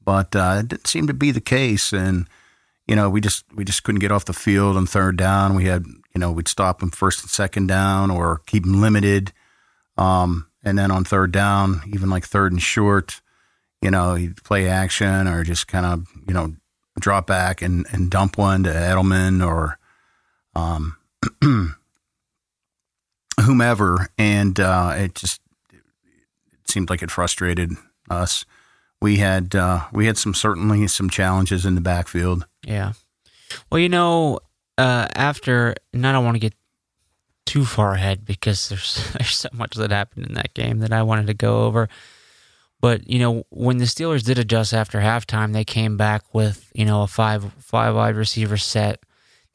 [0.04, 2.28] But uh, it didn't seem to be the case, and
[2.86, 5.56] you know, we just we just couldn't get off the field on third down.
[5.56, 9.32] We had, you know, we'd stop them first and second down, or keep them limited.
[9.98, 13.20] Um, and then on third down, even like third and short,
[13.82, 16.54] you know, he'd play action or just kind of, you know,
[17.00, 19.80] drop back and, and dump one to Edelman or
[20.56, 20.96] um,
[23.40, 24.08] whomever.
[24.18, 25.40] And uh, it just
[25.72, 27.72] it seemed like it frustrated
[28.10, 28.44] us.
[29.00, 32.46] We had uh, we had some certainly some challenges in the backfield.
[32.64, 32.92] Yeah.
[33.70, 34.40] Well, you know,
[34.78, 36.54] uh, after, and I don't want to get
[37.44, 41.02] too far ahead because there's there's so much that happened in that game that I
[41.02, 41.88] wanted to go over.
[42.80, 46.84] But you know, when the Steelers did adjust after halftime, they came back with you
[46.84, 49.00] know a five five wide receiver set.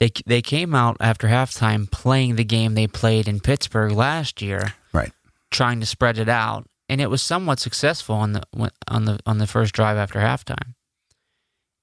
[0.02, 4.74] They they came out after halftime playing the game they played in Pittsburgh last year,
[4.92, 5.12] Right.
[5.52, 8.42] trying to spread it out, and it was somewhat successful on the
[8.88, 10.74] on the on the first drive after halftime.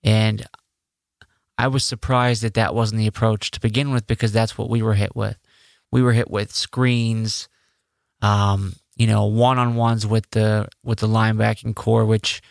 [0.03, 0.45] And
[1.57, 4.81] I was surprised that that wasn't the approach to begin with because that's what we
[4.81, 5.37] were hit with.
[5.89, 7.47] We were hit with screens,
[8.21, 12.41] um, you know, one on ones with the with the linebacking corps, which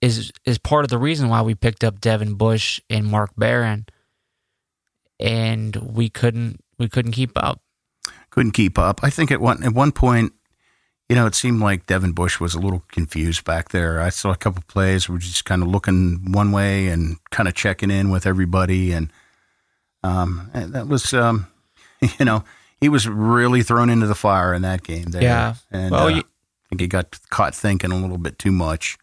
[0.00, 3.84] is is part of the reason why we picked up Devin Bush and Mark Barron,
[5.20, 7.60] and we couldn't we couldn't keep up.
[8.30, 9.00] couldn't keep up.
[9.04, 10.32] I think at one at one point,
[11.08, 14.00] you know, it seemed like Devin Bush was a little confused back there.
[14.00, 17.54] I saw a couple plays where just kind of looking one way and kind of
[17.54, 19.12] checking in with everybody, and
[20.02, 21.46] um, and that was, um,
[22.18, 22.44] you know,
[22.80, 25.04] he was really thrown into the fire in that game.
[25.10, 25.22] There.
[25.22, 25.54] Yeah.
[25.70, 28.96] and Well, uh, you- I think he got caught thinking a little bit too much,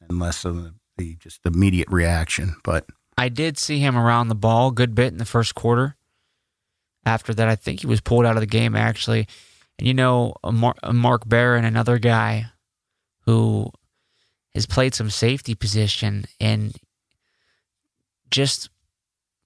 [0.00, 2.54] and less of the, the just immediate reaction.
[2.62, 2.86] But
[3.20, 5.96] I did see him around the ball a good bit in the first quarter.
[7.04, 9.26] After that, I think he was pulled out of the game actually.
[9.78, 12.46] And you know, a Mar- a Mark Barron, another guy
[13.26, 13.70] who
[14.54, 16.74] has played some safety position and
[18.30, 18.70] just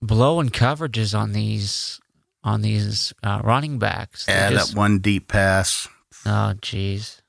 [0.02, 2.00] blowing coverages on these
[2.42, 4.26] on these uh, running backs.
[4.28, 5.88] Yeah, just- that one deep pass.
[6.26, 7.20] oh, jeez.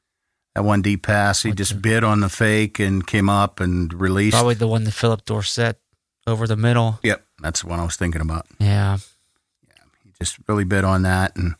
[0.55, 3.59] That one deep pass, he What just the- bid on the fake and came up
[3.59, 4.35] and released.
[4.35, 5.79] Probably the one that Phillip Dorsett
[6.27, 6.99] over the middle.
[7.03, 8.45] Yep, that's what I was thinking about.
[8.59, 8.97] Yeah.
[9.67, 11.55] Yeah, he just really bid on that, and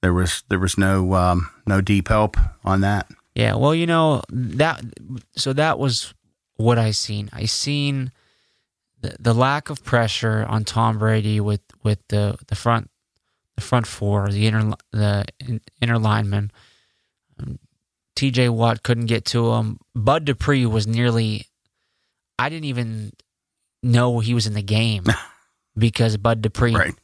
[0.00, 3.10] there was there was no um, no deep help on that.
[3.34, 4.82] Yeah, well, you know that.
[5.36, 6.12] So that was
[6.56, 7.30] what I seen.
[7.32, 8.12] I seen
[9.00, 12.90] the, the lack of pressure on Tom Brady with with the the front
[13.56, 15.24] the front four, the inner the
[15.80, 16.50] inner linemen.
[17.38, 17.58] Um,
[18.14, 18.50] T.J.
[18.50, 19.78] Watt couldn't get to him.
[19.94, 21.46] Bud Dupree was nearly.
[22.38, 23.12] I didn't even
[23.82, 25.04] know he was in the game
[25.76, 26.74] because Bud Dupree.
[26.74, 26.94] Right,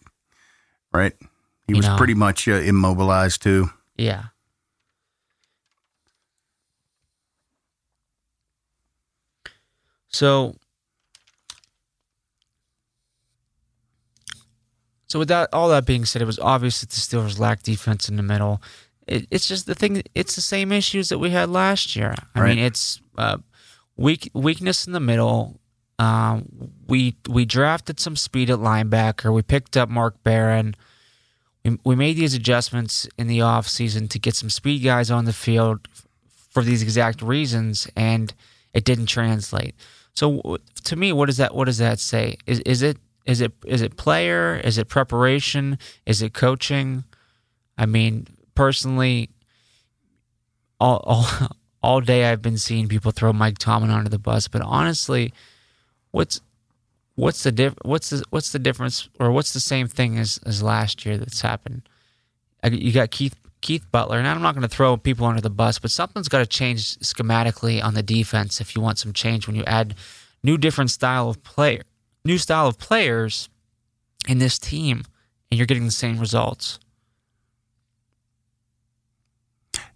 [0.92, 1.12] right.
[1.66, 1.96] He was know.
[1.96, 3.70] pretty much uh, immobilized too.
[3.96, 4.24] Yeah.
[10.08, 10.56] So,
[15.06, 18.08] so with that, all that being said, it was obvious that the Steelers lacked defense
[18.08, 18.62] in the middle.
[19.06, 20.02] It, it's just the thing.
[20.14, 22.14] It's the same issues that we had last year.
[22.34, 22.56] I Right.
[22.56, 23.38] mean, it's uh,
[23.96, 25.60] weak weakness in the middle.
[25.98, 29.32] Um, we we drafted some speed at linebacker.
[29.32, 30.76] We picked up Mark Barron.
[31.64, 35.32] We, we made these adjustments in the offseason to get some speed guys on the
[35.32, 35.88] field
[36.50, 38.32] for these exact reasons, and
[38.72, 39.74] it didn't translate.
[40.14, 42.36] So to me, what does that what does that say?
[42.46, 44.60] Is is it is it is it player?
[44.64, 45.78] Is it preparation?
[46.06, 47.04] Is it coaching?
[47.76, 49.30] I mean, personally,
[50.80, 51.26] all all
[51.82, 55.32] all day I've been seeing people throw Mike Tomlin under the bus, but honestly,
[56.10, 56.40] what's
[57.14, 60.62] what's the diff- what's the what's the difference or what's the same thing as as
[60.62, 61.82] last year that's happened?
[62.64, 65.78] You got Keith Keith Butler, and I'm not going to throw people under the bus,
[65.78, 69.56] but something's got to change schematically on the defense if you want some change when
[69.56, 69.94] you add
[70.42, 71.82] new different style of player,
[72.24, 73.48] new style of players
[74.28, 75.04] in this team,
[75.50, 76.78] and you're getting the same results.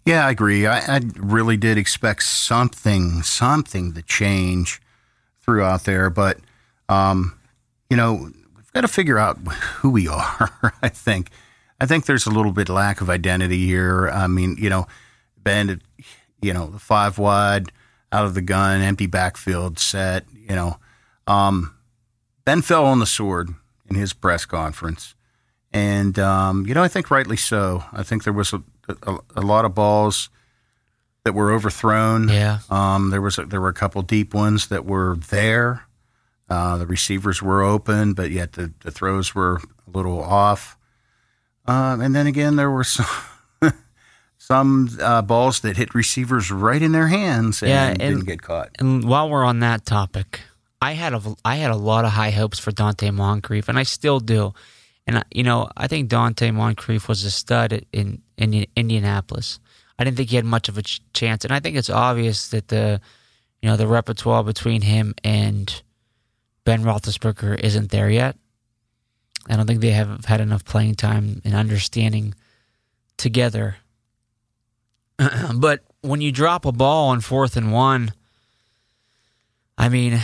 [0.05, 0.67] Yeah, I agree.
[0.67, 4.81] I, I really did expect something, something to change
[5.43, 6.39] throughout there, but
[6.89, 7.37] um,
[7.89, 10.73] you know, we've got to figure out who we are.
[10.81, 11.29] I think,
[11.79, 14.09] I think there's a little bit lack of identity here.
[14.09, 14.87] I mean, you know,
[15.37, 15.81] Ben,
[16.41, 17.71] you know, the five wide
[18.11, 20.25] out of the gun, empty backfield set.
[20.33, 20.77] You know,
[21.27, 21.75] um,
[22.45, 23.49] Ben fell on the sword
[23.89, 25.15] in his press conference,
[25.71, 27.83] and um, you know, I think rightly so.
[27.91, 28.63] I think there was a,
[29.03, 30.29] a, a lot of balls
[31.25, 32.27] that were overthrown.
[32.27, 32.59] Yeah.
[32.69, 35.83] Um, there was a, there were a couple deep ones that were there.
[36.49, 39.55] Uh, the receivers were open, but yet the, the throws were
[39.87, 40.77] a little off.
[41.65, 43.05] Um, and then again, there were some
[44.37, 48.41] some uh, balls that hit receivers right in their hands and, Yeah, and- didn't get
[48.41, 48.69] caught.
[48.77, 50.41] And while we're on that topic,
[50.81, 53.83] I had a I had a lot of high hopes for Donte Moncrief, and I
[53.83, 54.53] still do.
[55.07, 59.61] And I- you know, I think Donte Moncrief was a stud in in Indianapolis.
[60.03, 62.49] I didn't think he had much of a ch- chance, and I think it's obvious
[62.49, 62.99] that the
[63.61, 65.81] you know the repertoire between him and
[66.65, 68.35] Ben Roethlisberger isn't there yet.
[69.47, 72.35] I don't think they have had enough playing time and understanding
[73.15, 73.77] together.
[75.55, 78.11] but when you drop a ball on fourth and one,
[79.77, 80.19] I mean,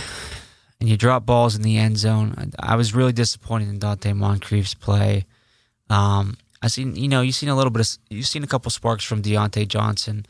[0.82, 2.51] and you drop balls in the end zone.
[2.59, 5.25] I was really disappointed in Donte Moncrief's play.
[5.89, 8.70] Um, I seen, you know, you've seen a little bit of, you've seen a couple
[8.72, 10.26] sparks from Diontae Johnson,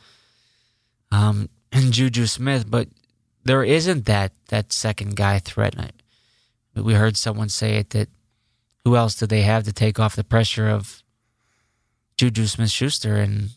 [1.10, 2.88] um, and Juju Smith, but
[3.44, 5.74] there isn't that that second guy threat.
[5.78, 5.90] I,
[6.80, 8.08] we heard someone say it that
[8.84, 11.02] who else do they have to take off the pressure of
[12.16, 13.16] Juju Smith Schuster?
[13.16, 13.50] And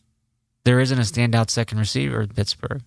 [0.63, 2.81] there isn't a standout second receiver in Pittsburgh.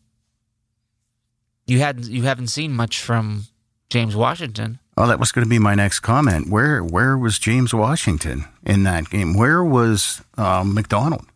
[1.66, 3.44] You hadn't you haven't seen much from
[3.90, 4.78] James Washington.
[4.98, 6.48] Oh, that was going to be my next comment.
[6.48, 9.34] Where where was James Washington in that game?
[9.36, 11.26] Where was um, McDonald?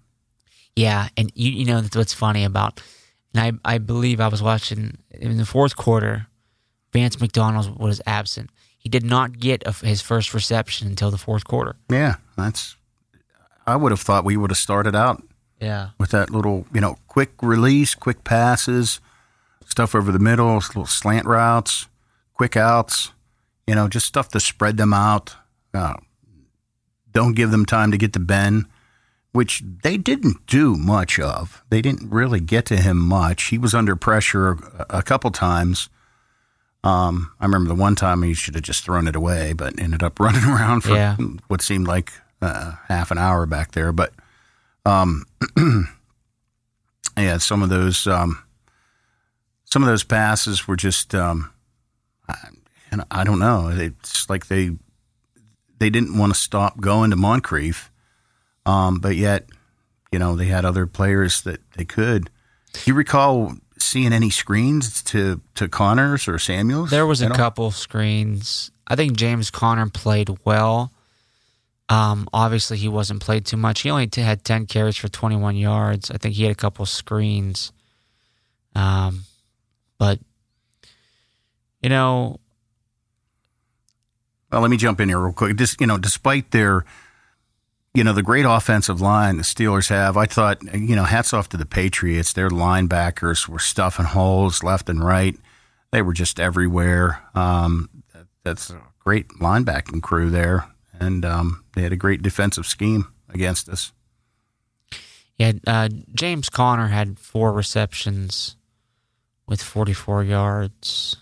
[0.76, 2.80] Yeah, and you you know that's what's funny about,
[3.34, 6.26] and I I believe I was watching in the fourth quarter,
[6.92, 8.50] Vance McDonald was absent.
[8.78, 11.76] He did not get a, his first reception until the fourth quarter.
[11.90, 12.76] Yeah, that's.
[13.66, 15.22] I would have thought we would have started out
[15.60, 19.00] Yeah, with that little, you know, quick release, quick passes,
[19.66, 21.86] stuff over the middle, little slant routes,
[22.32, 23.12] quick outs,
[23.70, 25.36] you know, just stuff to spread them out.
[25.72, 25.94] Uh,
[27.12, 28.66] don't give them time to get to Ben,
[29.30, 31.62] which they didn't do much of.
[31.70, 33.44] They didn't really get to him much.
[33.44, 35.88] He was under pressure a, a couple times.
[36.82, 40.02] Um, I remember the one time he should have just thrown it away, but ended
[40.02, 41.14] up running around for Yeah.
[41.46, 42.12] what seemed like
[42.42, 43.92] uh, half an hour back there.
[43.92, 44.12] But
[44.84, 45.26] um,
[47.16, 48.42] yeah, some of those um,
[49.64, 51.52] some of those passes were just um,
[52.28, 52.34] I,
[52.90, 53.68] and I don't know.
[53.68, 54.70] It's like they
[55.78, 57.90] they didn't want to stop going to Moncrief,
[58.66, 59.46] um, but yet
[60.12, 62.30] you know they had other players that they could.
[62.72, 66.90] Do you recall seeing any screens to to Conners or Samuels?
[66.90, 68.70] there was a couple screens.
[68.86, 70.92] I think James Conner played well.
[71.88, 73.80] Um, obviously, he wasn't played too much.
[73.82, 76.10] He only t- had ten carries for twenty one yards.
[76.10, 77.72] I think he had a couple screens.
[78.74, 79.24] Um,
[79.98, 80.20] but
[81.82, 82.39] you know,
[84.50, 85.56] Well, let me jump in here real quick.
[85.56, 86.84] Just you know, despite their,
[87.94, 91.48] you know, the great offensive line the Steelers have, I thought you know, hats off
[91.50, 92.32] to the Patriots.
[92.32, 95.36] Their linebackers were stuffing holes left and right.
[95.92, 97.22] They were just everywhere.
[97.34, 100.66] Um, that- that's a great linebacking crew there,
[100.98, 103.92] and um, they had a great defensive scheme against us.
[105.36, 108.56] Yeah, uh, James Conner had four receptions
[109.46, 111.16] with 44 yards.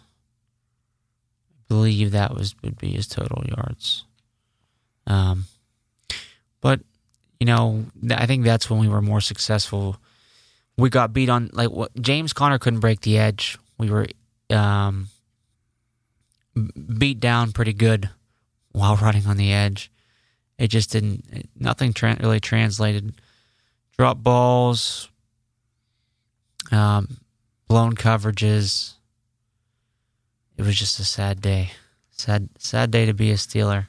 [1.69, 4.05] Believe that was would be his total yards.
[5.07, 5.45] Um,
[6.61, 6.81] but
[7.41, 9.97] you know, I think that's when we were more successful.
[10.77, 13.59] We got beat on like what James Conner couldn't break the edge.
[13.79, 14.07] We were
[14.51, 15.09] um,
[16.99, 18.11] beat down pretty good
[18.73, 19.91] while running on the edge.
[20.59, 21.25] It just didn't.
[21.31, 23.13] It, nothing tra- really translated
[23.97, 25.09] drop balls,
[26.73, 27.19] um,
[27.69, 28.95] blown coverages.
[30.59, 31.71] It was just a sad day.
[32.11, 33.87] Sad, sad day to be a Steeler.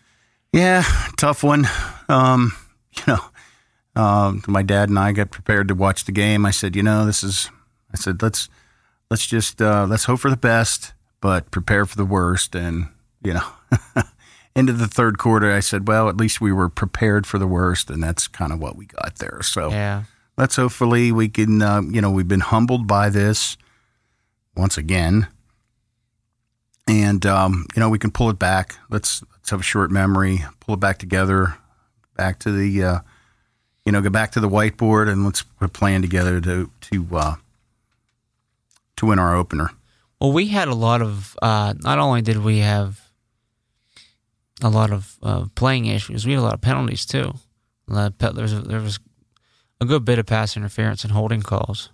[0.53, 0.83] Yeah,
[1.17, 1.67] tough one.
[2.07, 2.53] Um,
[2.95, 6.45] you know, um, my dad and I got prepared to watch the game.
[6.45, 7.49] I said, you know, this is.
[7.91, 8.49] I said, let's
[9.09, 12.55] let's just uh, let's hope for the best, but prepare for the worst.
[12.55, 12.89] And
[13.23, 13.47] you know,
[14.55, 17.89] into the third quarter, I said, well, at least we were prepared for the worst,
[17.89, 19.41] and that's kind of what we got there.
[19.41, 20.03] So Yeah,
[20.37, 21.63] let's hopefully we can.
[21.63, 23.57] Uh, you know, we've been humbled by this
[24.55, 25.27] once again,
[26.89, 28.75] and um, you know we can pull it back.
[28.89, 31.55] Let's let's have a short memory, pull it back together,
[32.17, 32.99] back to the uh,
[33.89, 37.07] you know, go back to the whiteboard and let's put a plan together to to
[37.13, 37.35] uh,
[38.97, 39.71] to win our opener.
[40.21, 41.35] Well, we had a lot of.
[41.41, 43.01] Uh, not only did we have
[44.61, 47.33] a lot of uh, playing issues, we had a lot of penalties too.
[47.87, 48.99] There was a, there was
[49.81, 51.89] a good bit of pass interference and holding calls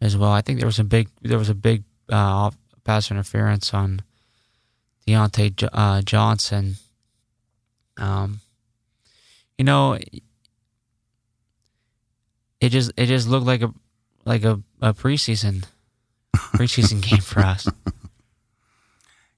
[0.00, 0.30] as well.
[0.30, 2.50] I think there was a big there was a big uh,
[2.88, 4.00] pass interference on
[5.06, 6.76] Diontae uh, Johnson.
[7.98, 8.40] Um,
[9.58, 9.98] you know,
[12.62, 13.74] it just it just looked like a
[14.24, 15.64] like a, a preseason
[16.34, 17.68] preseason game for us.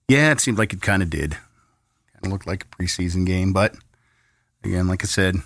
[0.09, 1.34] Yeah, it seemed like it kind of did.
[1.34, 3.76] Kind of looked like a preseason game, but
[4.64, 5.36] again, like I said,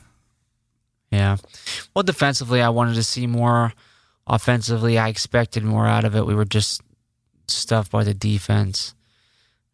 [1.11, 1.36] Yeah.
[1.94, 3.74] Well, defensively, I wanted to see more.
[4.26, 6.24] Offensively, I expected more out of it.
[6.24, 6.80] We were just
[7.49, 8.95] stuffed by the defense.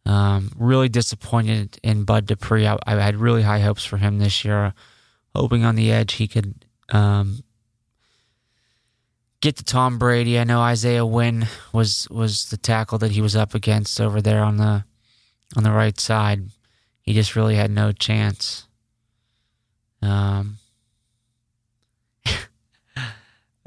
[0.06, 2.66] Um, really disappointed in Bud Dupree.
[2.66, 4.72] I, I had really high hopes for him this year,
[5.34, 7.44] hoping on the edge he could um,
[9.40, 10.38] get to Tom Brady.
[10.38, 14.42] I know Isaiah Wynn was was the tackle that he was up against over there
[14.42, 14.84] on the
[15.56, 16.48] on the right side.
[17.02, 18.66] He just really had no chance.
[20.02, 20.58] Um,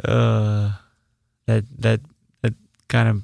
[0.04, 0.72] uh,
[1.45, 2.01] that that
[2.41, 2.54] that
[2.88, 3.24] kind of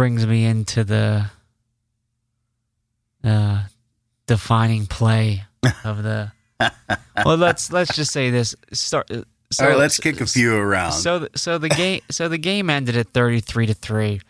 [0.00, 1.26] brings me into the
[3.22, 3.64] uh,
[4.26, 5.44] defining play
[5.84, 6.32] of the.
[7.22, 8.56] well, let's let's just say this.
[8.72, 9.10] Start.
[9.52, 10.92] So, all right, let's kick a few around.
[10.92, 14.22] So, the, so the game, so the game ended at thirty-three to three.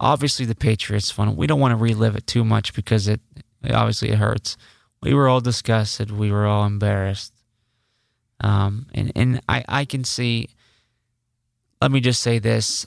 [0.00, 1.36] Obviously, the Patriots won.
[1.36, 3.20] We don't want to relive it too much because it
[3.68, 4.56] obviously it hurts.
[5.02, 6.10] We were all disgusted.
[6.10, 7.34] We were all embarrassed.
[8.40, 10.48] Um, and and I I can see.
[11.82, 12.86] Let me just say this: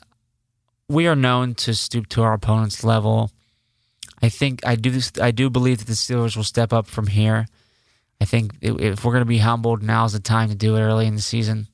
[0.88, 3.32] we are known to stoop to our opponent's level.
[4.22, 7.48] I think I do I do believe that the Steelers will step up from here.
[8.22, 11.06] I think if we're going to be humbled, now's the time to do it early
[11.06, 11.68] in the season.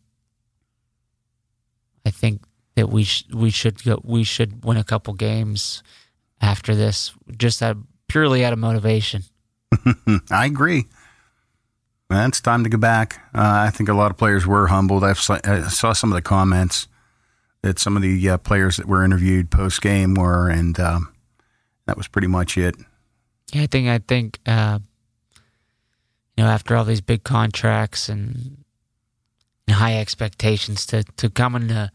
[2.06, 2.42] I think
[2.76, 5.84] that we sh- we should go, we should win a couple games
[6.42, 9.24] after this, just out, purely out of motivation.
[10.32, 10.86] I agree.
[12.10, 13.22] Man, it's time to go back.
[13.34, 15.04] Uh, I think a lot of players were humbled.
[15.04, 16.88] I've, I saw some of the comments
[17.64, 21.14] that some of the uh, players that were interviewed post game were, and um,
[21.86, 22.76] that was pretty much it.
[23.54, 24.80] Yeah, I think I think uh,
[26.38, 28.64] you know after all these big contracts and,
[29.68, 31.92] and high expectations to to come into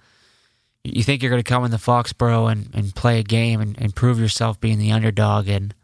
[0.84, 3.94] you think you're going to come into Foxborough and, and play a game and, and
[3.94, 5.74] prove yourself being the underdog and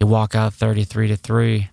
[0.00, 1.70] you walk out 33 to 3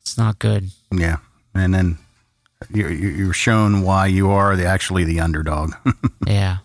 [0.00, 1.18] it's not good Yeah,
[1.54, 1.98] and then
[2.72, 5.72] you're, you're shown why you are the, actually the underdog.
[6.26, 6.58] yeah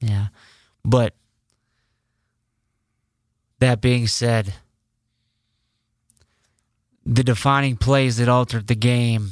[0.00, 0.28] yeah
[0.84, 1.14] but
[3.58, 4.54] that being said
[7.04, 9.30] the defining plays that altered the game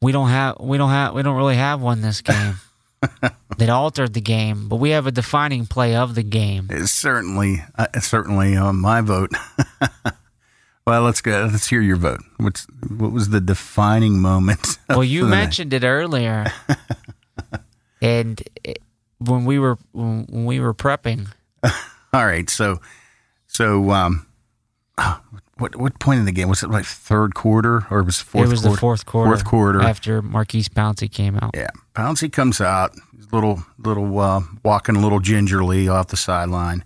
[0.00, 2.56] we don't have we don't have we don't really have one this game
[3.58, 6.68] that altered the game, but we have a defining play of the game.
[6.70, 9.32] It's certainly uh, certainly on my vote.
[10.86, 11.48] well, let's go.
[11.50, 12.20] Let's hear your vote.
[12.38, 14.78] What's what was the defining moment?
[14.88, 16.46] Well, you mentioned it earlier,
[18.00, 18.78] and it,
[19.18, 21.28] when we were when we were prepping.
[21.64, 22.80] All right, so
[23.46, 24.26] so um,
[25.58, 26.70] what what point in the game was it?
[26.70, 28.46] Like third quarter or was fourth?
[28.46, 28.74] It was quarter?
[28.74, 29.30] the fourth quarter.
[29.30, 31.50] Fourth quarter after Maurkice Pouncey came out.
[31.54, 32.94] Yeah, Pouncey comes out,
[33.32, 36.84] little little uh, walking a little gingerly off the sideline,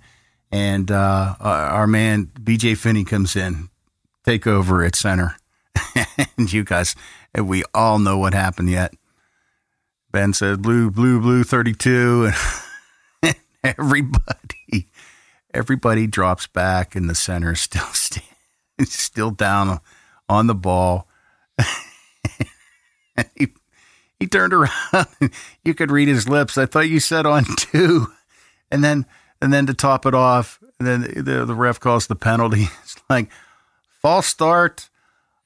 [0.50, 3.68] and uh, our man BJ Finney comes in,
[4.30, 5.36] take over at center,
[6.38, 6.94] and you guys,
[7.36, 8.94] we all know what happened yet.
[10.12, 12.30] Ben said blue, blue, blue, thirty-two,
[13.24, 14.86] and everybody,
[15.52, 17.88] everybody drops back, and the center is still
[18.84, 19.80] still down
[20.28, 21.08] on the ball.
[23.36, 23.48] he,
[24.20, 25.08] he turned around.
[25.64, 26.56] you could read his lips.
[26.56, 28.06] I thought you said on two,
[28.70, 29.06] and then
[29.42, 32.68] and then to top it off, and then the, the ref calls the penalty.
[32.84, 33.28] It's like
[34.00, 34.88] false start.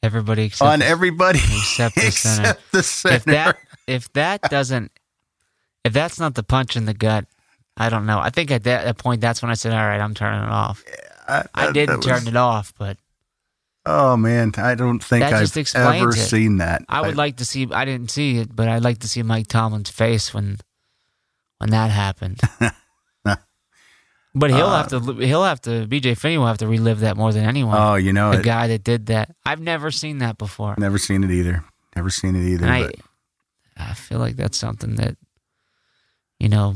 [0.03, 2.59] Everybody except on everybody except the except center.
[2.73, 3.17] The center.
[3.17, 4.93] If that if that doesn't
[5.85, 7.27] if that's not the punch in the gut,
[7.77, 8.19] I don't know.
[8.19, 10.51] I think at that, that point, that's when I said, "All right, I'm turning it
[10.51, 10.83] off."
[11.29, 12.99] I, I didn't turn it off, but
[13.87, 15.35] Oh man, I don't think I've
[15.77, 16.15] ever it.
[16.15, 16.85] seen that.
[16.89, 17.69] I would like to see.
[17.71, 20.59] I didn't see it, but I'd like to see Mike Tomlin's face when
[21.59, 22.41] when that happened.
[24.35, 25.12] but he'll Uh, have to.
[25.26, 25.87] He'll have to.
[25.87, 27.76] BJ Finney will have to relive that more than anyone.
[27.78, 28.45] Oh, you know the it.
[28.45, 29.35] guy that did that.
[29.47, 30.74] I've never seen that before.
[30.78, 31.64] Never seen it either.
[31.97, 32.66] Never seen it either.
[32.66, 32.91] I,
[33.76, 35.16] I feel like that's something that
[36.41, 36.74] you know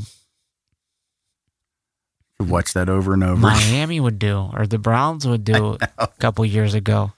[2.40, 3.40] watch that over and over.
[3.40, 7.12] Miami would do or the Browns would do a couple years ago.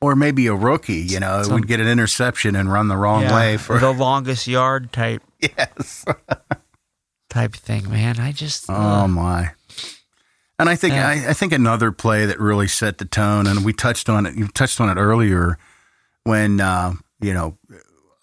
[0.00, 3.24] Or maybe a rookie, you know, Some- would get an interception and run the wrong
[3.32, 6.04] way for the longest yard type yes.
[7.30, 8.20] type thing, man.
[8.20, 9.50] I just Oh uh, my!
[10.58, 11.08] And I think Yeah.
[11.08, 14.36] I, I think another play that really set the tone, and we touched on it.
[14.36, 15.58] You touched on it earlier
[16.24, 17.58] when uh, you know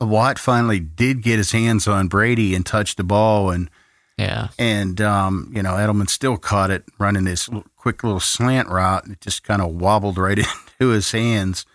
[0.01, 3.69] Watt finally did get his hands on Brady and touched the ball, and
[4.17, 9.03] yeah, and um, you know Edelman still caught it running this quick little slant route.
[9.03, 11.65] and It just kind of wobbled right into his hands.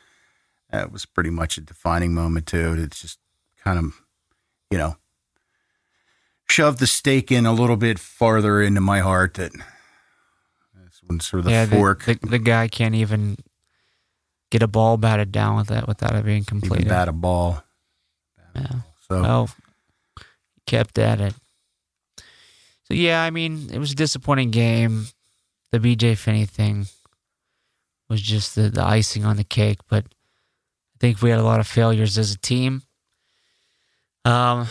[0.71, 2.75] That was pretty much a defining moment too.
[2.79, 3.19] It's just
[3.63, 4.03] kind of
[4.73, 4.97] you know
[6.49, 9.35] shoved the stake in a little bit farther into my heart.
[9.35, 9.53] That
[11.09, 11.65] when the yeah.
[11.65, 13.37] The, fork the, the guy can't even
[14.51, 16.87] get a ball batted down with it without it being completed.
[16.87, 17.63] even bat a ball.
[18.55, 18.73] Yeah.
[19.09, 19.51] So Well,
[20.67, 21.35] kept at it.
[22.85, 25.07] So yeah, I mean, it was a disappointing game.
[25.71, 26.87] The BJ Finney thing
[28.09, 31.61] was just the, the icing on the cake, but I think we had a lot
[31.61, 32.83] of failures as a team.
[34.25, 34.67] Um,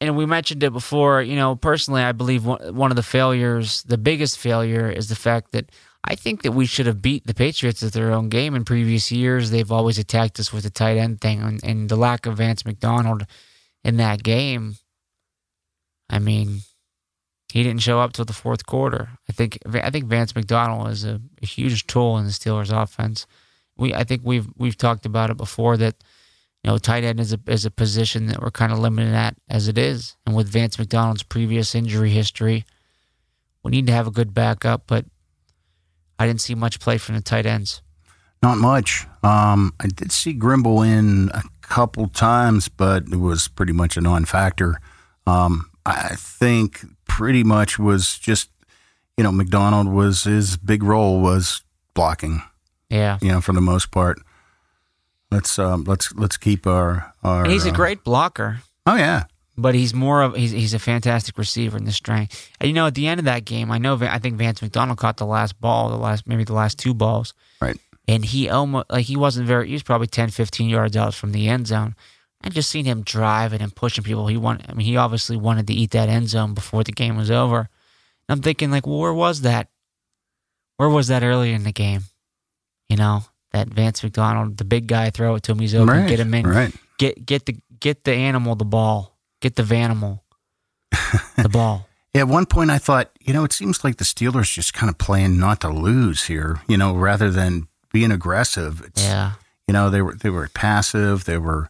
[0.00, 1.22] and we mentioned it before.
[1.22, 5.52] You know, personally, I believe one, of the failures, the biggest failure, is the fact
[5.52, 5.70] that
[6.04, 9.10] I think that we should have beat the Patriots at their own game in previous
[9.12, 9.50] years.
[9.50, 12.64] They've always attacked us with the tight end thing, and, and the lack of Vance
[12.64, 13.26] McDonald
[13.84, 14.76] in that game.
[16.10, 16.60] I mean,
[17.52, 19.10] he didn't show up till the fourth quarter.
[19.28, 23.26] I think I think Vance McDonald is a, a huge tool in the Steelers' offense.
[23.76, 26.02] We I think we've we've talked about it before that
[26.62, 29.36] you know tight end is a is a position that we're kind of limited at
[29.48, 32.64] as it is, and with Vance McDonald's previous injury history,
[33.62, 34.84] we need to have a good backup.
[34.86, 35.04] But
[36.18, 37.82] I didn't see much play from the tight ends.
[38.42, 39.06] Not much.
[39.22, 44.00] Um, I did see Grimble in a couple times, but it was pretty much a
[44.00, 44.80] non-factor.
[45.26, 48.50] Um, I think pretty much was just,
[49.16, 51.62] you know, McDonald was his big role was
[51.94, 52.42] blocking.
[52.88, 54.18] Yeah, You know, for the most part.
[55.30, 57.44] Let's um, let's let's keep our our.
[57.46, 58.60] he's a uh, great blocker.
[58.86, 59.24] Oh yeah,
[59.58, 62.50] but he's more of he's he's a fantastic receiver in the strength.
[62.60, 64.98] And you know, at the end of that game, I know I think Vance McDonald
[64.98, 67.76] caught the last ball, the last maybe the last two balls, right.
[68.06, 71.32] and he almost like he wasn't very he was probably 10, 15 yards out from
[71.32, 71.96] the end zone.
[72.40, 74.28] I just seen him driving and pushing people.
[74.28, 77.16] He want I mean, he obviously wanted to eat that end zone before the game
[77.16, 77.58] was over.
[77.58, 77.68] And
[78.28, 79.68] I'm thinking like, well, where was that?
[80.76, 82.02] Where was that earlier in the game?
[82.88, 86.08] You know, that Vance McDonald, the big guy, throw it to him, he's open, Right,
[86.08, 86.74] get him in, right.
[86.98, 90.20] get get the get the animal the ball, get the vanimal
[91.36, 91.86] the ball.
[92.14, 94.88] Yeah, at one point I thought, you know, it seems like the Steelers just kind
[94.90, 98.80] of playing not to lose here, you know, rather than being aggressive.
[98.84, 99.32] It's, Yeah.
[99.66, 101.24] You know, they were they were passive.
[101.26, 101.68] They were,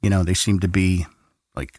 [0.00, 1.06] you know, they seemed to be
[1.54, 1.78] like,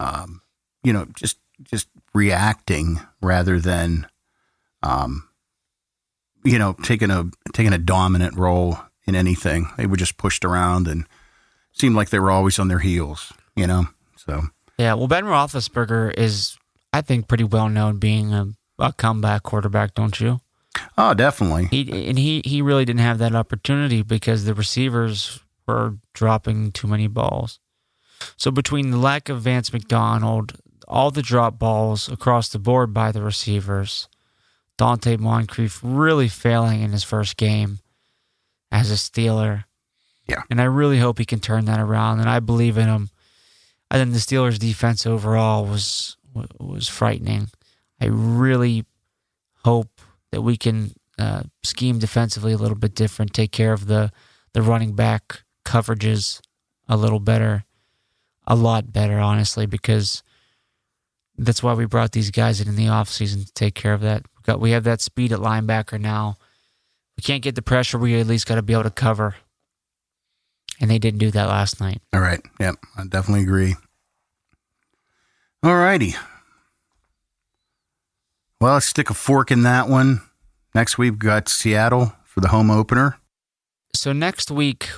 [0.00, 0.42] um,
[0.82, 4.08] you know, just just reacting rather than,
[4.82, 5.28] um,
[6.44, 9.70] you know, taking a taking a dominant role in anything.
[9.76, 11.06] They were just pushed around and
[11.72, 13.32] seemed like they were always on their heels.
[13.56, 13.86] You know,
[14.16, 14.44] so
[14.78, 16.56] Yeah, well, Ben Roethlisberger is,
[16.92, 20.40] I think, pretty well known being a, a comeback quarterback, don't you?
[20.96, 21.66] oh, definitely.
[21.70, 26.86] He and he he really didn't have that opportunity because the receivers were dropping too
[26.86, 27.60] many balls.
[28.36, 30.54] So between the lack of Vance McDonald,
[30.88, 34.08] all the drop balls across the board by the receivers,
[34.82, 37.78] Donte Moncrief really failing in his first game
[38.72, 39.62] as a Steeler.
[40.26, 40.42] Yeah.
[40.50, 43.10] And I really hope he can turn that around, and I believe in him.
[43.92, 46.16] I think the Steelers' defense overall was
[46.58, 47.50] was frightening.
[48.00, 48.84] I really
[49.64, 50.00] hope
[50.32, 54.10] that we can uh, scheme defensively a little bit different, take care of the
[54.52, 56.40] the running back coverages
[56.88, 57.64] a little better,
[58.48, 60.24] a lot better, honestly, because
[61.36, 64.22] that's why we brought these guys in in the offseason to take care of that.
[64.22, 66.36] We got we have that speed at linebacker now.
[67.16, 67.98] We can't get the pressure.
[67.98, 69.36] We at least got to be able to cover,
[70.80, 72.00] and they didn't do that last night.
[72.12, 72.40] All right.
[72.60, 72.76] Yep.
[72.96, 73.76] I definitely agree.
[75.62, 76.14] All righty.
[78.60, 80.22] Well, let's stick a fork in that one.
[80.74, 83.18] Next week, we've got Seattle for the home opener.
[83.94, 84.88] So next week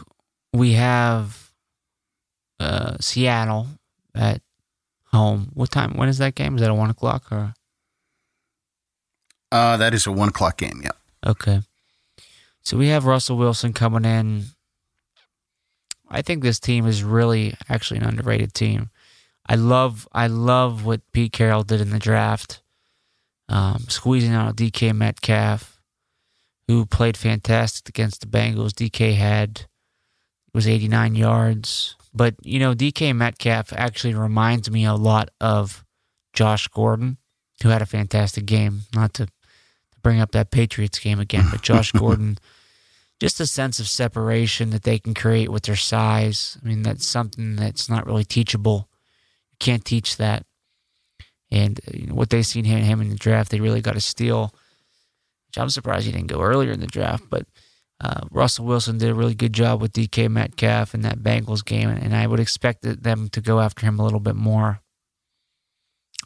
[0.52, 1.50] we have
[2.60, 3.66] uh, Seattle
[4.14, 4.40] at
[5.14, 5.50] home.
[5.54, 5.96] What time?
[5.96, 6.56] When is that game?
[6.56, 7.54] Is that a one o'clock or?
[9.50, 10.80] Uh, that is a one o'clock game.
[10.82, 10.96] Yep.
[11.26, 11.60] Okay.
[12.62, 14.44] So we have Russell Wilson coming in.
[16.10, 18.90] I think this team is really actually an underrated team.
[19.46, 22.62] I love I love what Pete Carroll did in the draft,
[23.48, 25.80] um, squeezing out DK Metcalf,
[26.66, 28.70] who played fantastic against the Bengals.
[28.70, 29.66] DK had
[30.54, 35.84] was 89 yards, but you know DK Metcalf actually reminds me a lot of
[36.32, 37.18] Josh Gordon,
[37.62, 38.82] who had a fantastic game.
[38.94, 39.28] Not to
[40.02, 42.38] bring up that Patriots game again, but Josh Gordon
[43.20, 46.58] just a sense of separation that they can create with their size.
[46.62, 48.88] I mean, that's something that's not really teachable.
[49.52, 50.44] You can't teach that.
[51.50, 53.96] And uh, you know, what they seen him, him in the draft, they really got
[53.96, 54.54] a steal.
[55.46, 57.24] Which I'm surprised he didn't go earlier in the draft.
[57.30, 57.46] But
[58.00, 61.88] uh, Russell Wilson did a really good job with DK Metcalf in that Bengals game,
[61.88, 64.80] and I would expect them to go after him a little bit more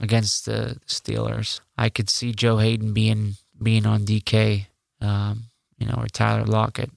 [0.00, 1.60] against the Steelers.
[1.76, 4.66] I could see Joe Haden being being on DK,
[5.00, 5.44] um,
[5.78, 6.90] you know, or Tyler Lockett.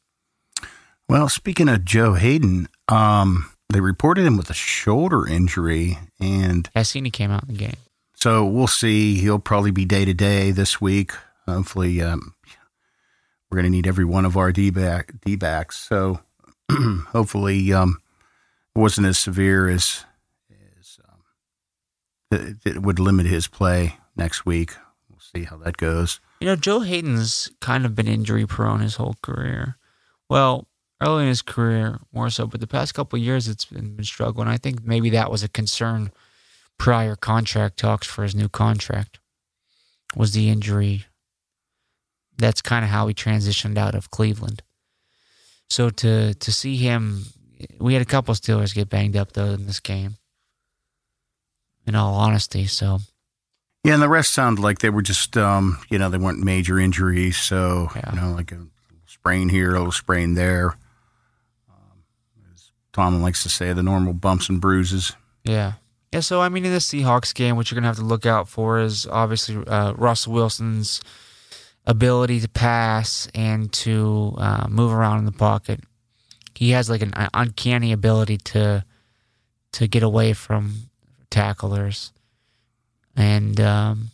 [1.09, 6.83] Well, speaking of Joe Haden, um, they reported him with a shoulder injury, and I
[6.83, 7.77] seen he came out in the game.
[8.15, 9.15] So we'll see.
[9.15, 11.11] He'll probably be day to day this week.
[11.47, 12.35] Hopefully, um,
[13.51, 15.77] we're going to need every one of our D back D backs.
[15.77, 16.21] So
[16.71, 17.97] hopefully, um,
[18.75, 20.05] it wasn't as severe as
[20.79, 24.75] as um, it, it would limit his play next week.
[25.09, 26.21] We'll see how that goes.
[26.39, 29.77] You know, Joe Haden's kind of been injury prone his whole career.
[30.29, 30.67] Well,
[31.01, 34.47] early in his career, more so, but the past couple years, it's been, been struggling.
[34.47, 36.11] I think maybe that was a concern
[36.77, 39.19] prior contract talks for his new contract
[40.15, 41.05] was the injury.
[42.37, 44.63] That's kind of how he transitioned out of Cleveland.
[45.69, 47.25] So to to see him,
[47.79, 50.15] we had a couple Steelers get banged up though in this game.
[51.87, 52.99] In all honesty, so
[53.83, 56.77] yeah, and the rest sounded like they were just, um, you know, they weren't major
[56.77, 57.37] injuries.
[57.37, 58.13] So yeah.
[58.13, 58.67] you know, like a
[59.07, 60.77] sprain here, a little sprain there.
[61.67, 62.03] Um,
[62.53, 65.13] as Tom likes to say, the normal bumps and bruises.
[65.43, 65.73] Yeah.
[66.13, 68.25] Yeah, so I mean, in the Seahawks game, what you're going to have to look
[68.25, 71.01] out for is obviously uh, Russell Wilson's
[71.85, 75.81] ability to pass and to uh, move around in the pocket.
[76.55, 78.85] He has like an uncanny ability to
[79.73, 80.89] to get away from
[81.29, 82.11] tacklers,
[83.15, 84.09] and um,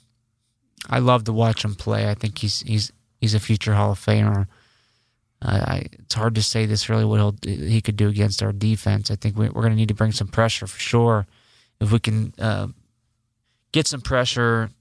[0.90, 2.10] I love to watch him play.
[2.10, 4.48] I think he's he's he's a future Hall of Famer.
[5.42, 9.12] Uh, I, it's hard to say this really what he could do against our defense.
[9.12, 11.28] I think we, we're going to need to bring some pressure for sure
[11.80, 12.68] if we can uh,
[13.72, 14.72] get some pressure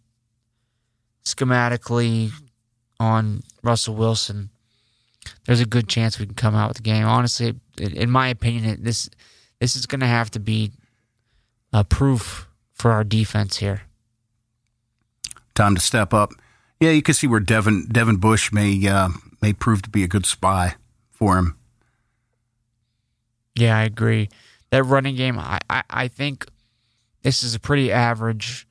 [1.25, 2.31] schematically
[2.99, 4.51] on Russell Wilson,
[5.45, 7.05] there's a good chance we can come out with the game.
[7.07, 9.09] Honestly, in my opinion, this
[9.61, 10.73] this is going to have to be
[11.73, 13.83] a proof for our defense here.
[15.55, 16.33] Time to step up.
[16.81, 19.09] Yeah, you can see where Devin Devin Bush may uh,
[19.41, 20.75] may prove to be a good spy
[21.11, 21.57] for him.
[23.57, 24.29] Yeah, I agree.
[24.71, 26.47] That running game, I, I, I think
[27.23, 28.69] this is a pretty average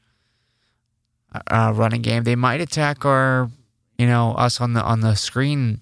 [1.49, 2.23] uh, running game.
[2.23, 3.49] They might attack our,
[3.97, 5.81] you know, us on the on the screen,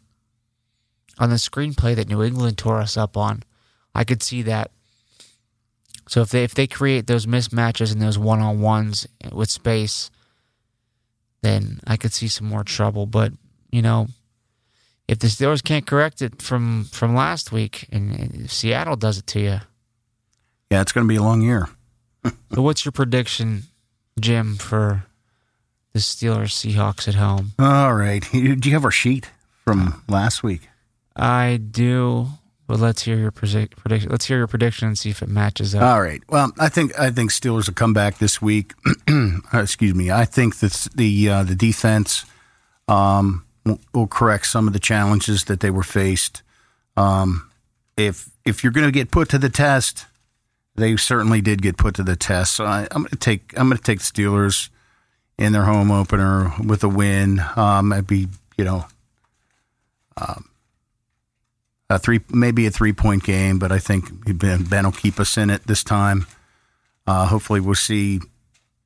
[1.18, 3.43] on the screenplay that New England tore us up on.
[3.95, 4.72] I could see that.
[6.07, 10.11] So if they if they create those mismatches and those one on ones with space,
[11.41, 13.05] then I could see some more trouble.
[13.05, 13.34] But
[13.72, 14.07] you know,
[15.07, 19.39] if the Steelers can't correct it from from last week, and Seattle does it to
[19.39, 19.59] you,
[20.70, 21.70] yeah, it's going to be a long year
[22.53, 23.64] so what's your prediction,
[24.20, 25.05] Jim, for
[25.94, 27.54] the Steelers Seahawks at home?
[27.60, 28.28] All right.
[28.32, 29.30] Do you have our sheet
[29.64, 30.70] from last week?
[31.16, 32.28] I do.
[32.66, 34.10] But let's hear your prediction.
[34.10, 35.84] Let's hear your prediction and see if it matches up.
[35.84, 36.22] All right.
[36.30, 38.74] Well, I think I think Steelers will come back this week.
[39.54, 40.12] Excuse me.
[40.12, 42.26] I think that the uh, the defense
[42.88, 46.41] um, will, will, correct some of the challenges that they were faced.
[46.96, 47.52] Um,
[47.98, 50.06] if if you're going to get put to the test,
[50.76, 52.54] they certainly did get put to the test.
[52.54, 54.70] So I, am going to take I'm going to take the Steelers
[55.38, 57.42] in their home opener with a win.
[57.56, 58.28] Um, it'd be
[58.58, 58.86] you know
[60.18, 60.50] um,
[61.90, 65.38] a three maybe a three point game, but I think Ben, ben will keep us
[65.38, 66.26] in it this time.
[67.06, 68.20] Uh, hopefully, we'll see.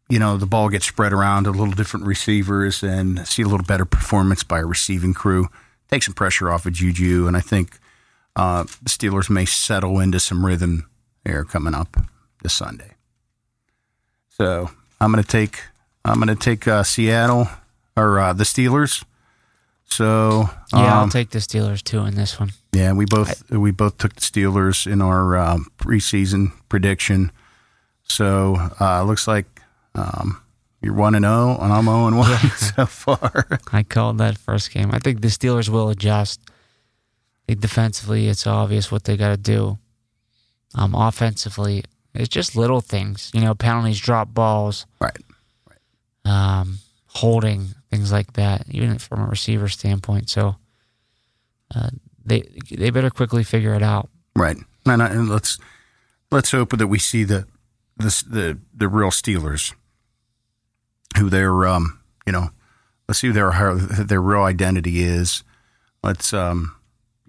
[0.09, 3.65] You know, the ball gets spread around a little different receivers and see a little
[3.65, 5.49] better performance by a receiving crew.
[5.89, 7.77] Take some pressure off of Juju, and I think
[8.35, 10.89] uh, the Steelers may settle into some rhythm
[11.25, 11.97] here coming up
[12.41, 12.93] this Sunday.
[14.29, 14.69] So
[15.01, 15.63] I'm going to take
[16.07, 17.49] I'm going to take uh, Seattle
[17.95, 19.03] or uh, the Steelers.
[19.85, 22.51] So yeah, I'll um, take the Steelers too in this one.
[22.73, 27.31] Yeah, we both I, we both took the Steelers in our uh, preseason prediction.
[28.03, 29.45] So uh, looks like
[29.95, 30.41] um,
[30.81, 33.47] you're one and zero, oh, and I'm zero and one so far.
[33.71, 34.91] I called that first game.
[34.93, 36.39] I think the Steelers will adjust.
[37.47, 39.79] defensively, it's obvious what they got to do.
[40.75, 41.83] Um, offensively,
[42.13, 45.17] it's just little things, you know, penalties, drop balls, right.
[46.27, 50.29] Um, holding things like that, even from a receiver standpoint.
[50.29, 50.57] So
[51.73, 51.89] uh,
[52.23, 54.09] they they better quickly figure it out.
[54.35, 55.57] Right, and, and let's
[56.31, 57.47] let's hope that we see the
[57.97, 59.73] the the, the real Steelers,
[61.17, 62.49] who their um you know,
[63.07, 65.43] let's see who their their real identity is.
[66.03, 66.75] Let's um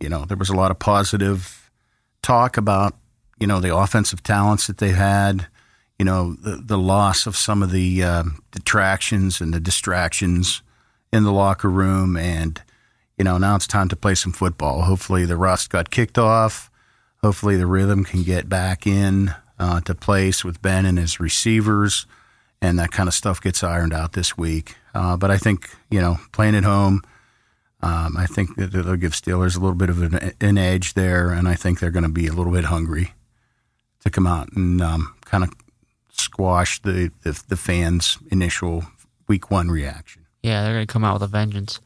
[0.01, 1.71] you know, there was a lot of positive
[2.23, 2.95] talk about,
[3.41, 5.47] you know, the offensive talents that they had,
[5.99, 10.63] you know, the, the loss of some of the uh, detractions and the distractions
[11.13, 12.17] in the locker room.
[12.17, 12.63] And,
[13.17, 14.83] you know, now it's time to play some football.
[14.83, 16.71] Hopefully the rust got kicked off.
[17.23, 22.07] Hopefully the rhythm can get back in uh, to place with Ben and his receivers.
[22.63, 24.77] And that kind of stuff gets ironed out this week.
[24.95, 27.03] Uh, but I think, you know, playing at home,
[27.83, 31.31] um, I think that they'll give Steelers a little bit of an, an edge there.
[31.31, 33.15] And I think they're going to be a little bit hungry
[34.05, 35.51] to come out and um, kind of
[36.21, 38.85] squash the, the, the fans' initial
[39.27, 40.27] week one reaction.
[40.43, 41.81] Yeah, they're going to come out with a vengeance.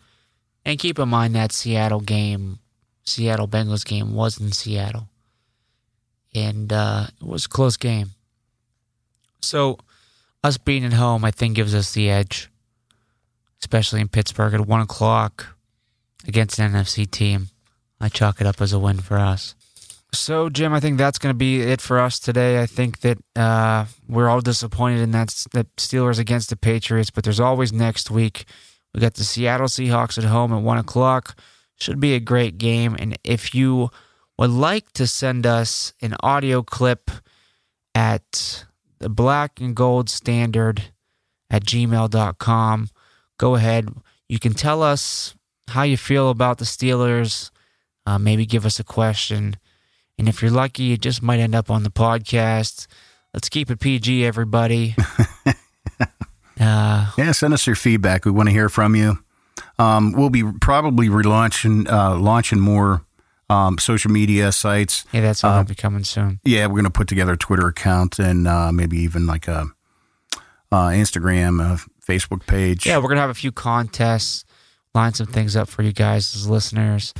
[0.64, 2.59] And keep in mind that Seattle game,
[3.05, 5.09] Seattle Bengals game, was in Seattle.
[6.35, 8.11] And uh, it was a close game.
[9.41, 9.78] So,
[10.45, 12.49] us being at home, I think, gives us the edge,
[13.61, 15.57] especially in Pittsburgh at 1 o'clock
[16.26, 17.49] against an NFC team.
[18.01, 19.55] I chalk it up as a win for us.
[20.14, 22.60] So, Jim, I think that's going to be it for us today.
[22.60, 27.24] I think that uh, we're all disappointed in that, that Steelers against the Patriots, but
[27.24, 28.44] there's always next week.
[28.92, 31.38] We got the Seattle Seahawks at home at 1 o'clock.
[31.80, 32.94] Should be a great game.
[32.98, 33.90] And if you
[34.38, 37.10] would like to send us an audio clip
[37.94, 38.66] at
[38.98, 40.92] the black and gold standard
[41.50, 42.88] at gmail.com,
[43.38, 43.88] go ahead.
[44.28, 45.34] You can tell us
[45.68, 47.50] how you feel about the Steelers.
[48.04, 49.56] Uh, maybe give us a question.
[50.18, 52.86] And if you're lucky, it just might end up on the podcast.
[53.34, 54.94] Let's keep it PG, everybody.
[56.60, 58.24] uh, yeah, send us your feedback.
[58.24, 59.18] We want to hear from you.
[59.78, 63.04] Um, we'll be probably relaunching, uh, launching more
[63.48, 65.04] um, social media sites.
[65.12, 66.40] Yeah, that's all uh, be coming soon.
[66.44, 69.66] Yeah, we're going to put together a Twitter account and uh, maybe even like a
[70.70, 72.86] uh, Instagram, a Facebook page.
[72.86, 74.44] Yeah, we're going to have a few contests,
[74.94, 77.14] line some things up for you guys as listeners.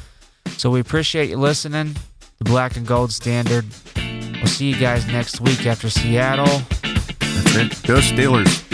[0.57, 1.97] So we appreciate you listening
[2.43, 3.64] the black and gold standard.
[3.97, 6.62] We'll see you guys next week after Seattle.
[7.20, 7.86] That's it.
[7.86, 8.72] Go Steelers.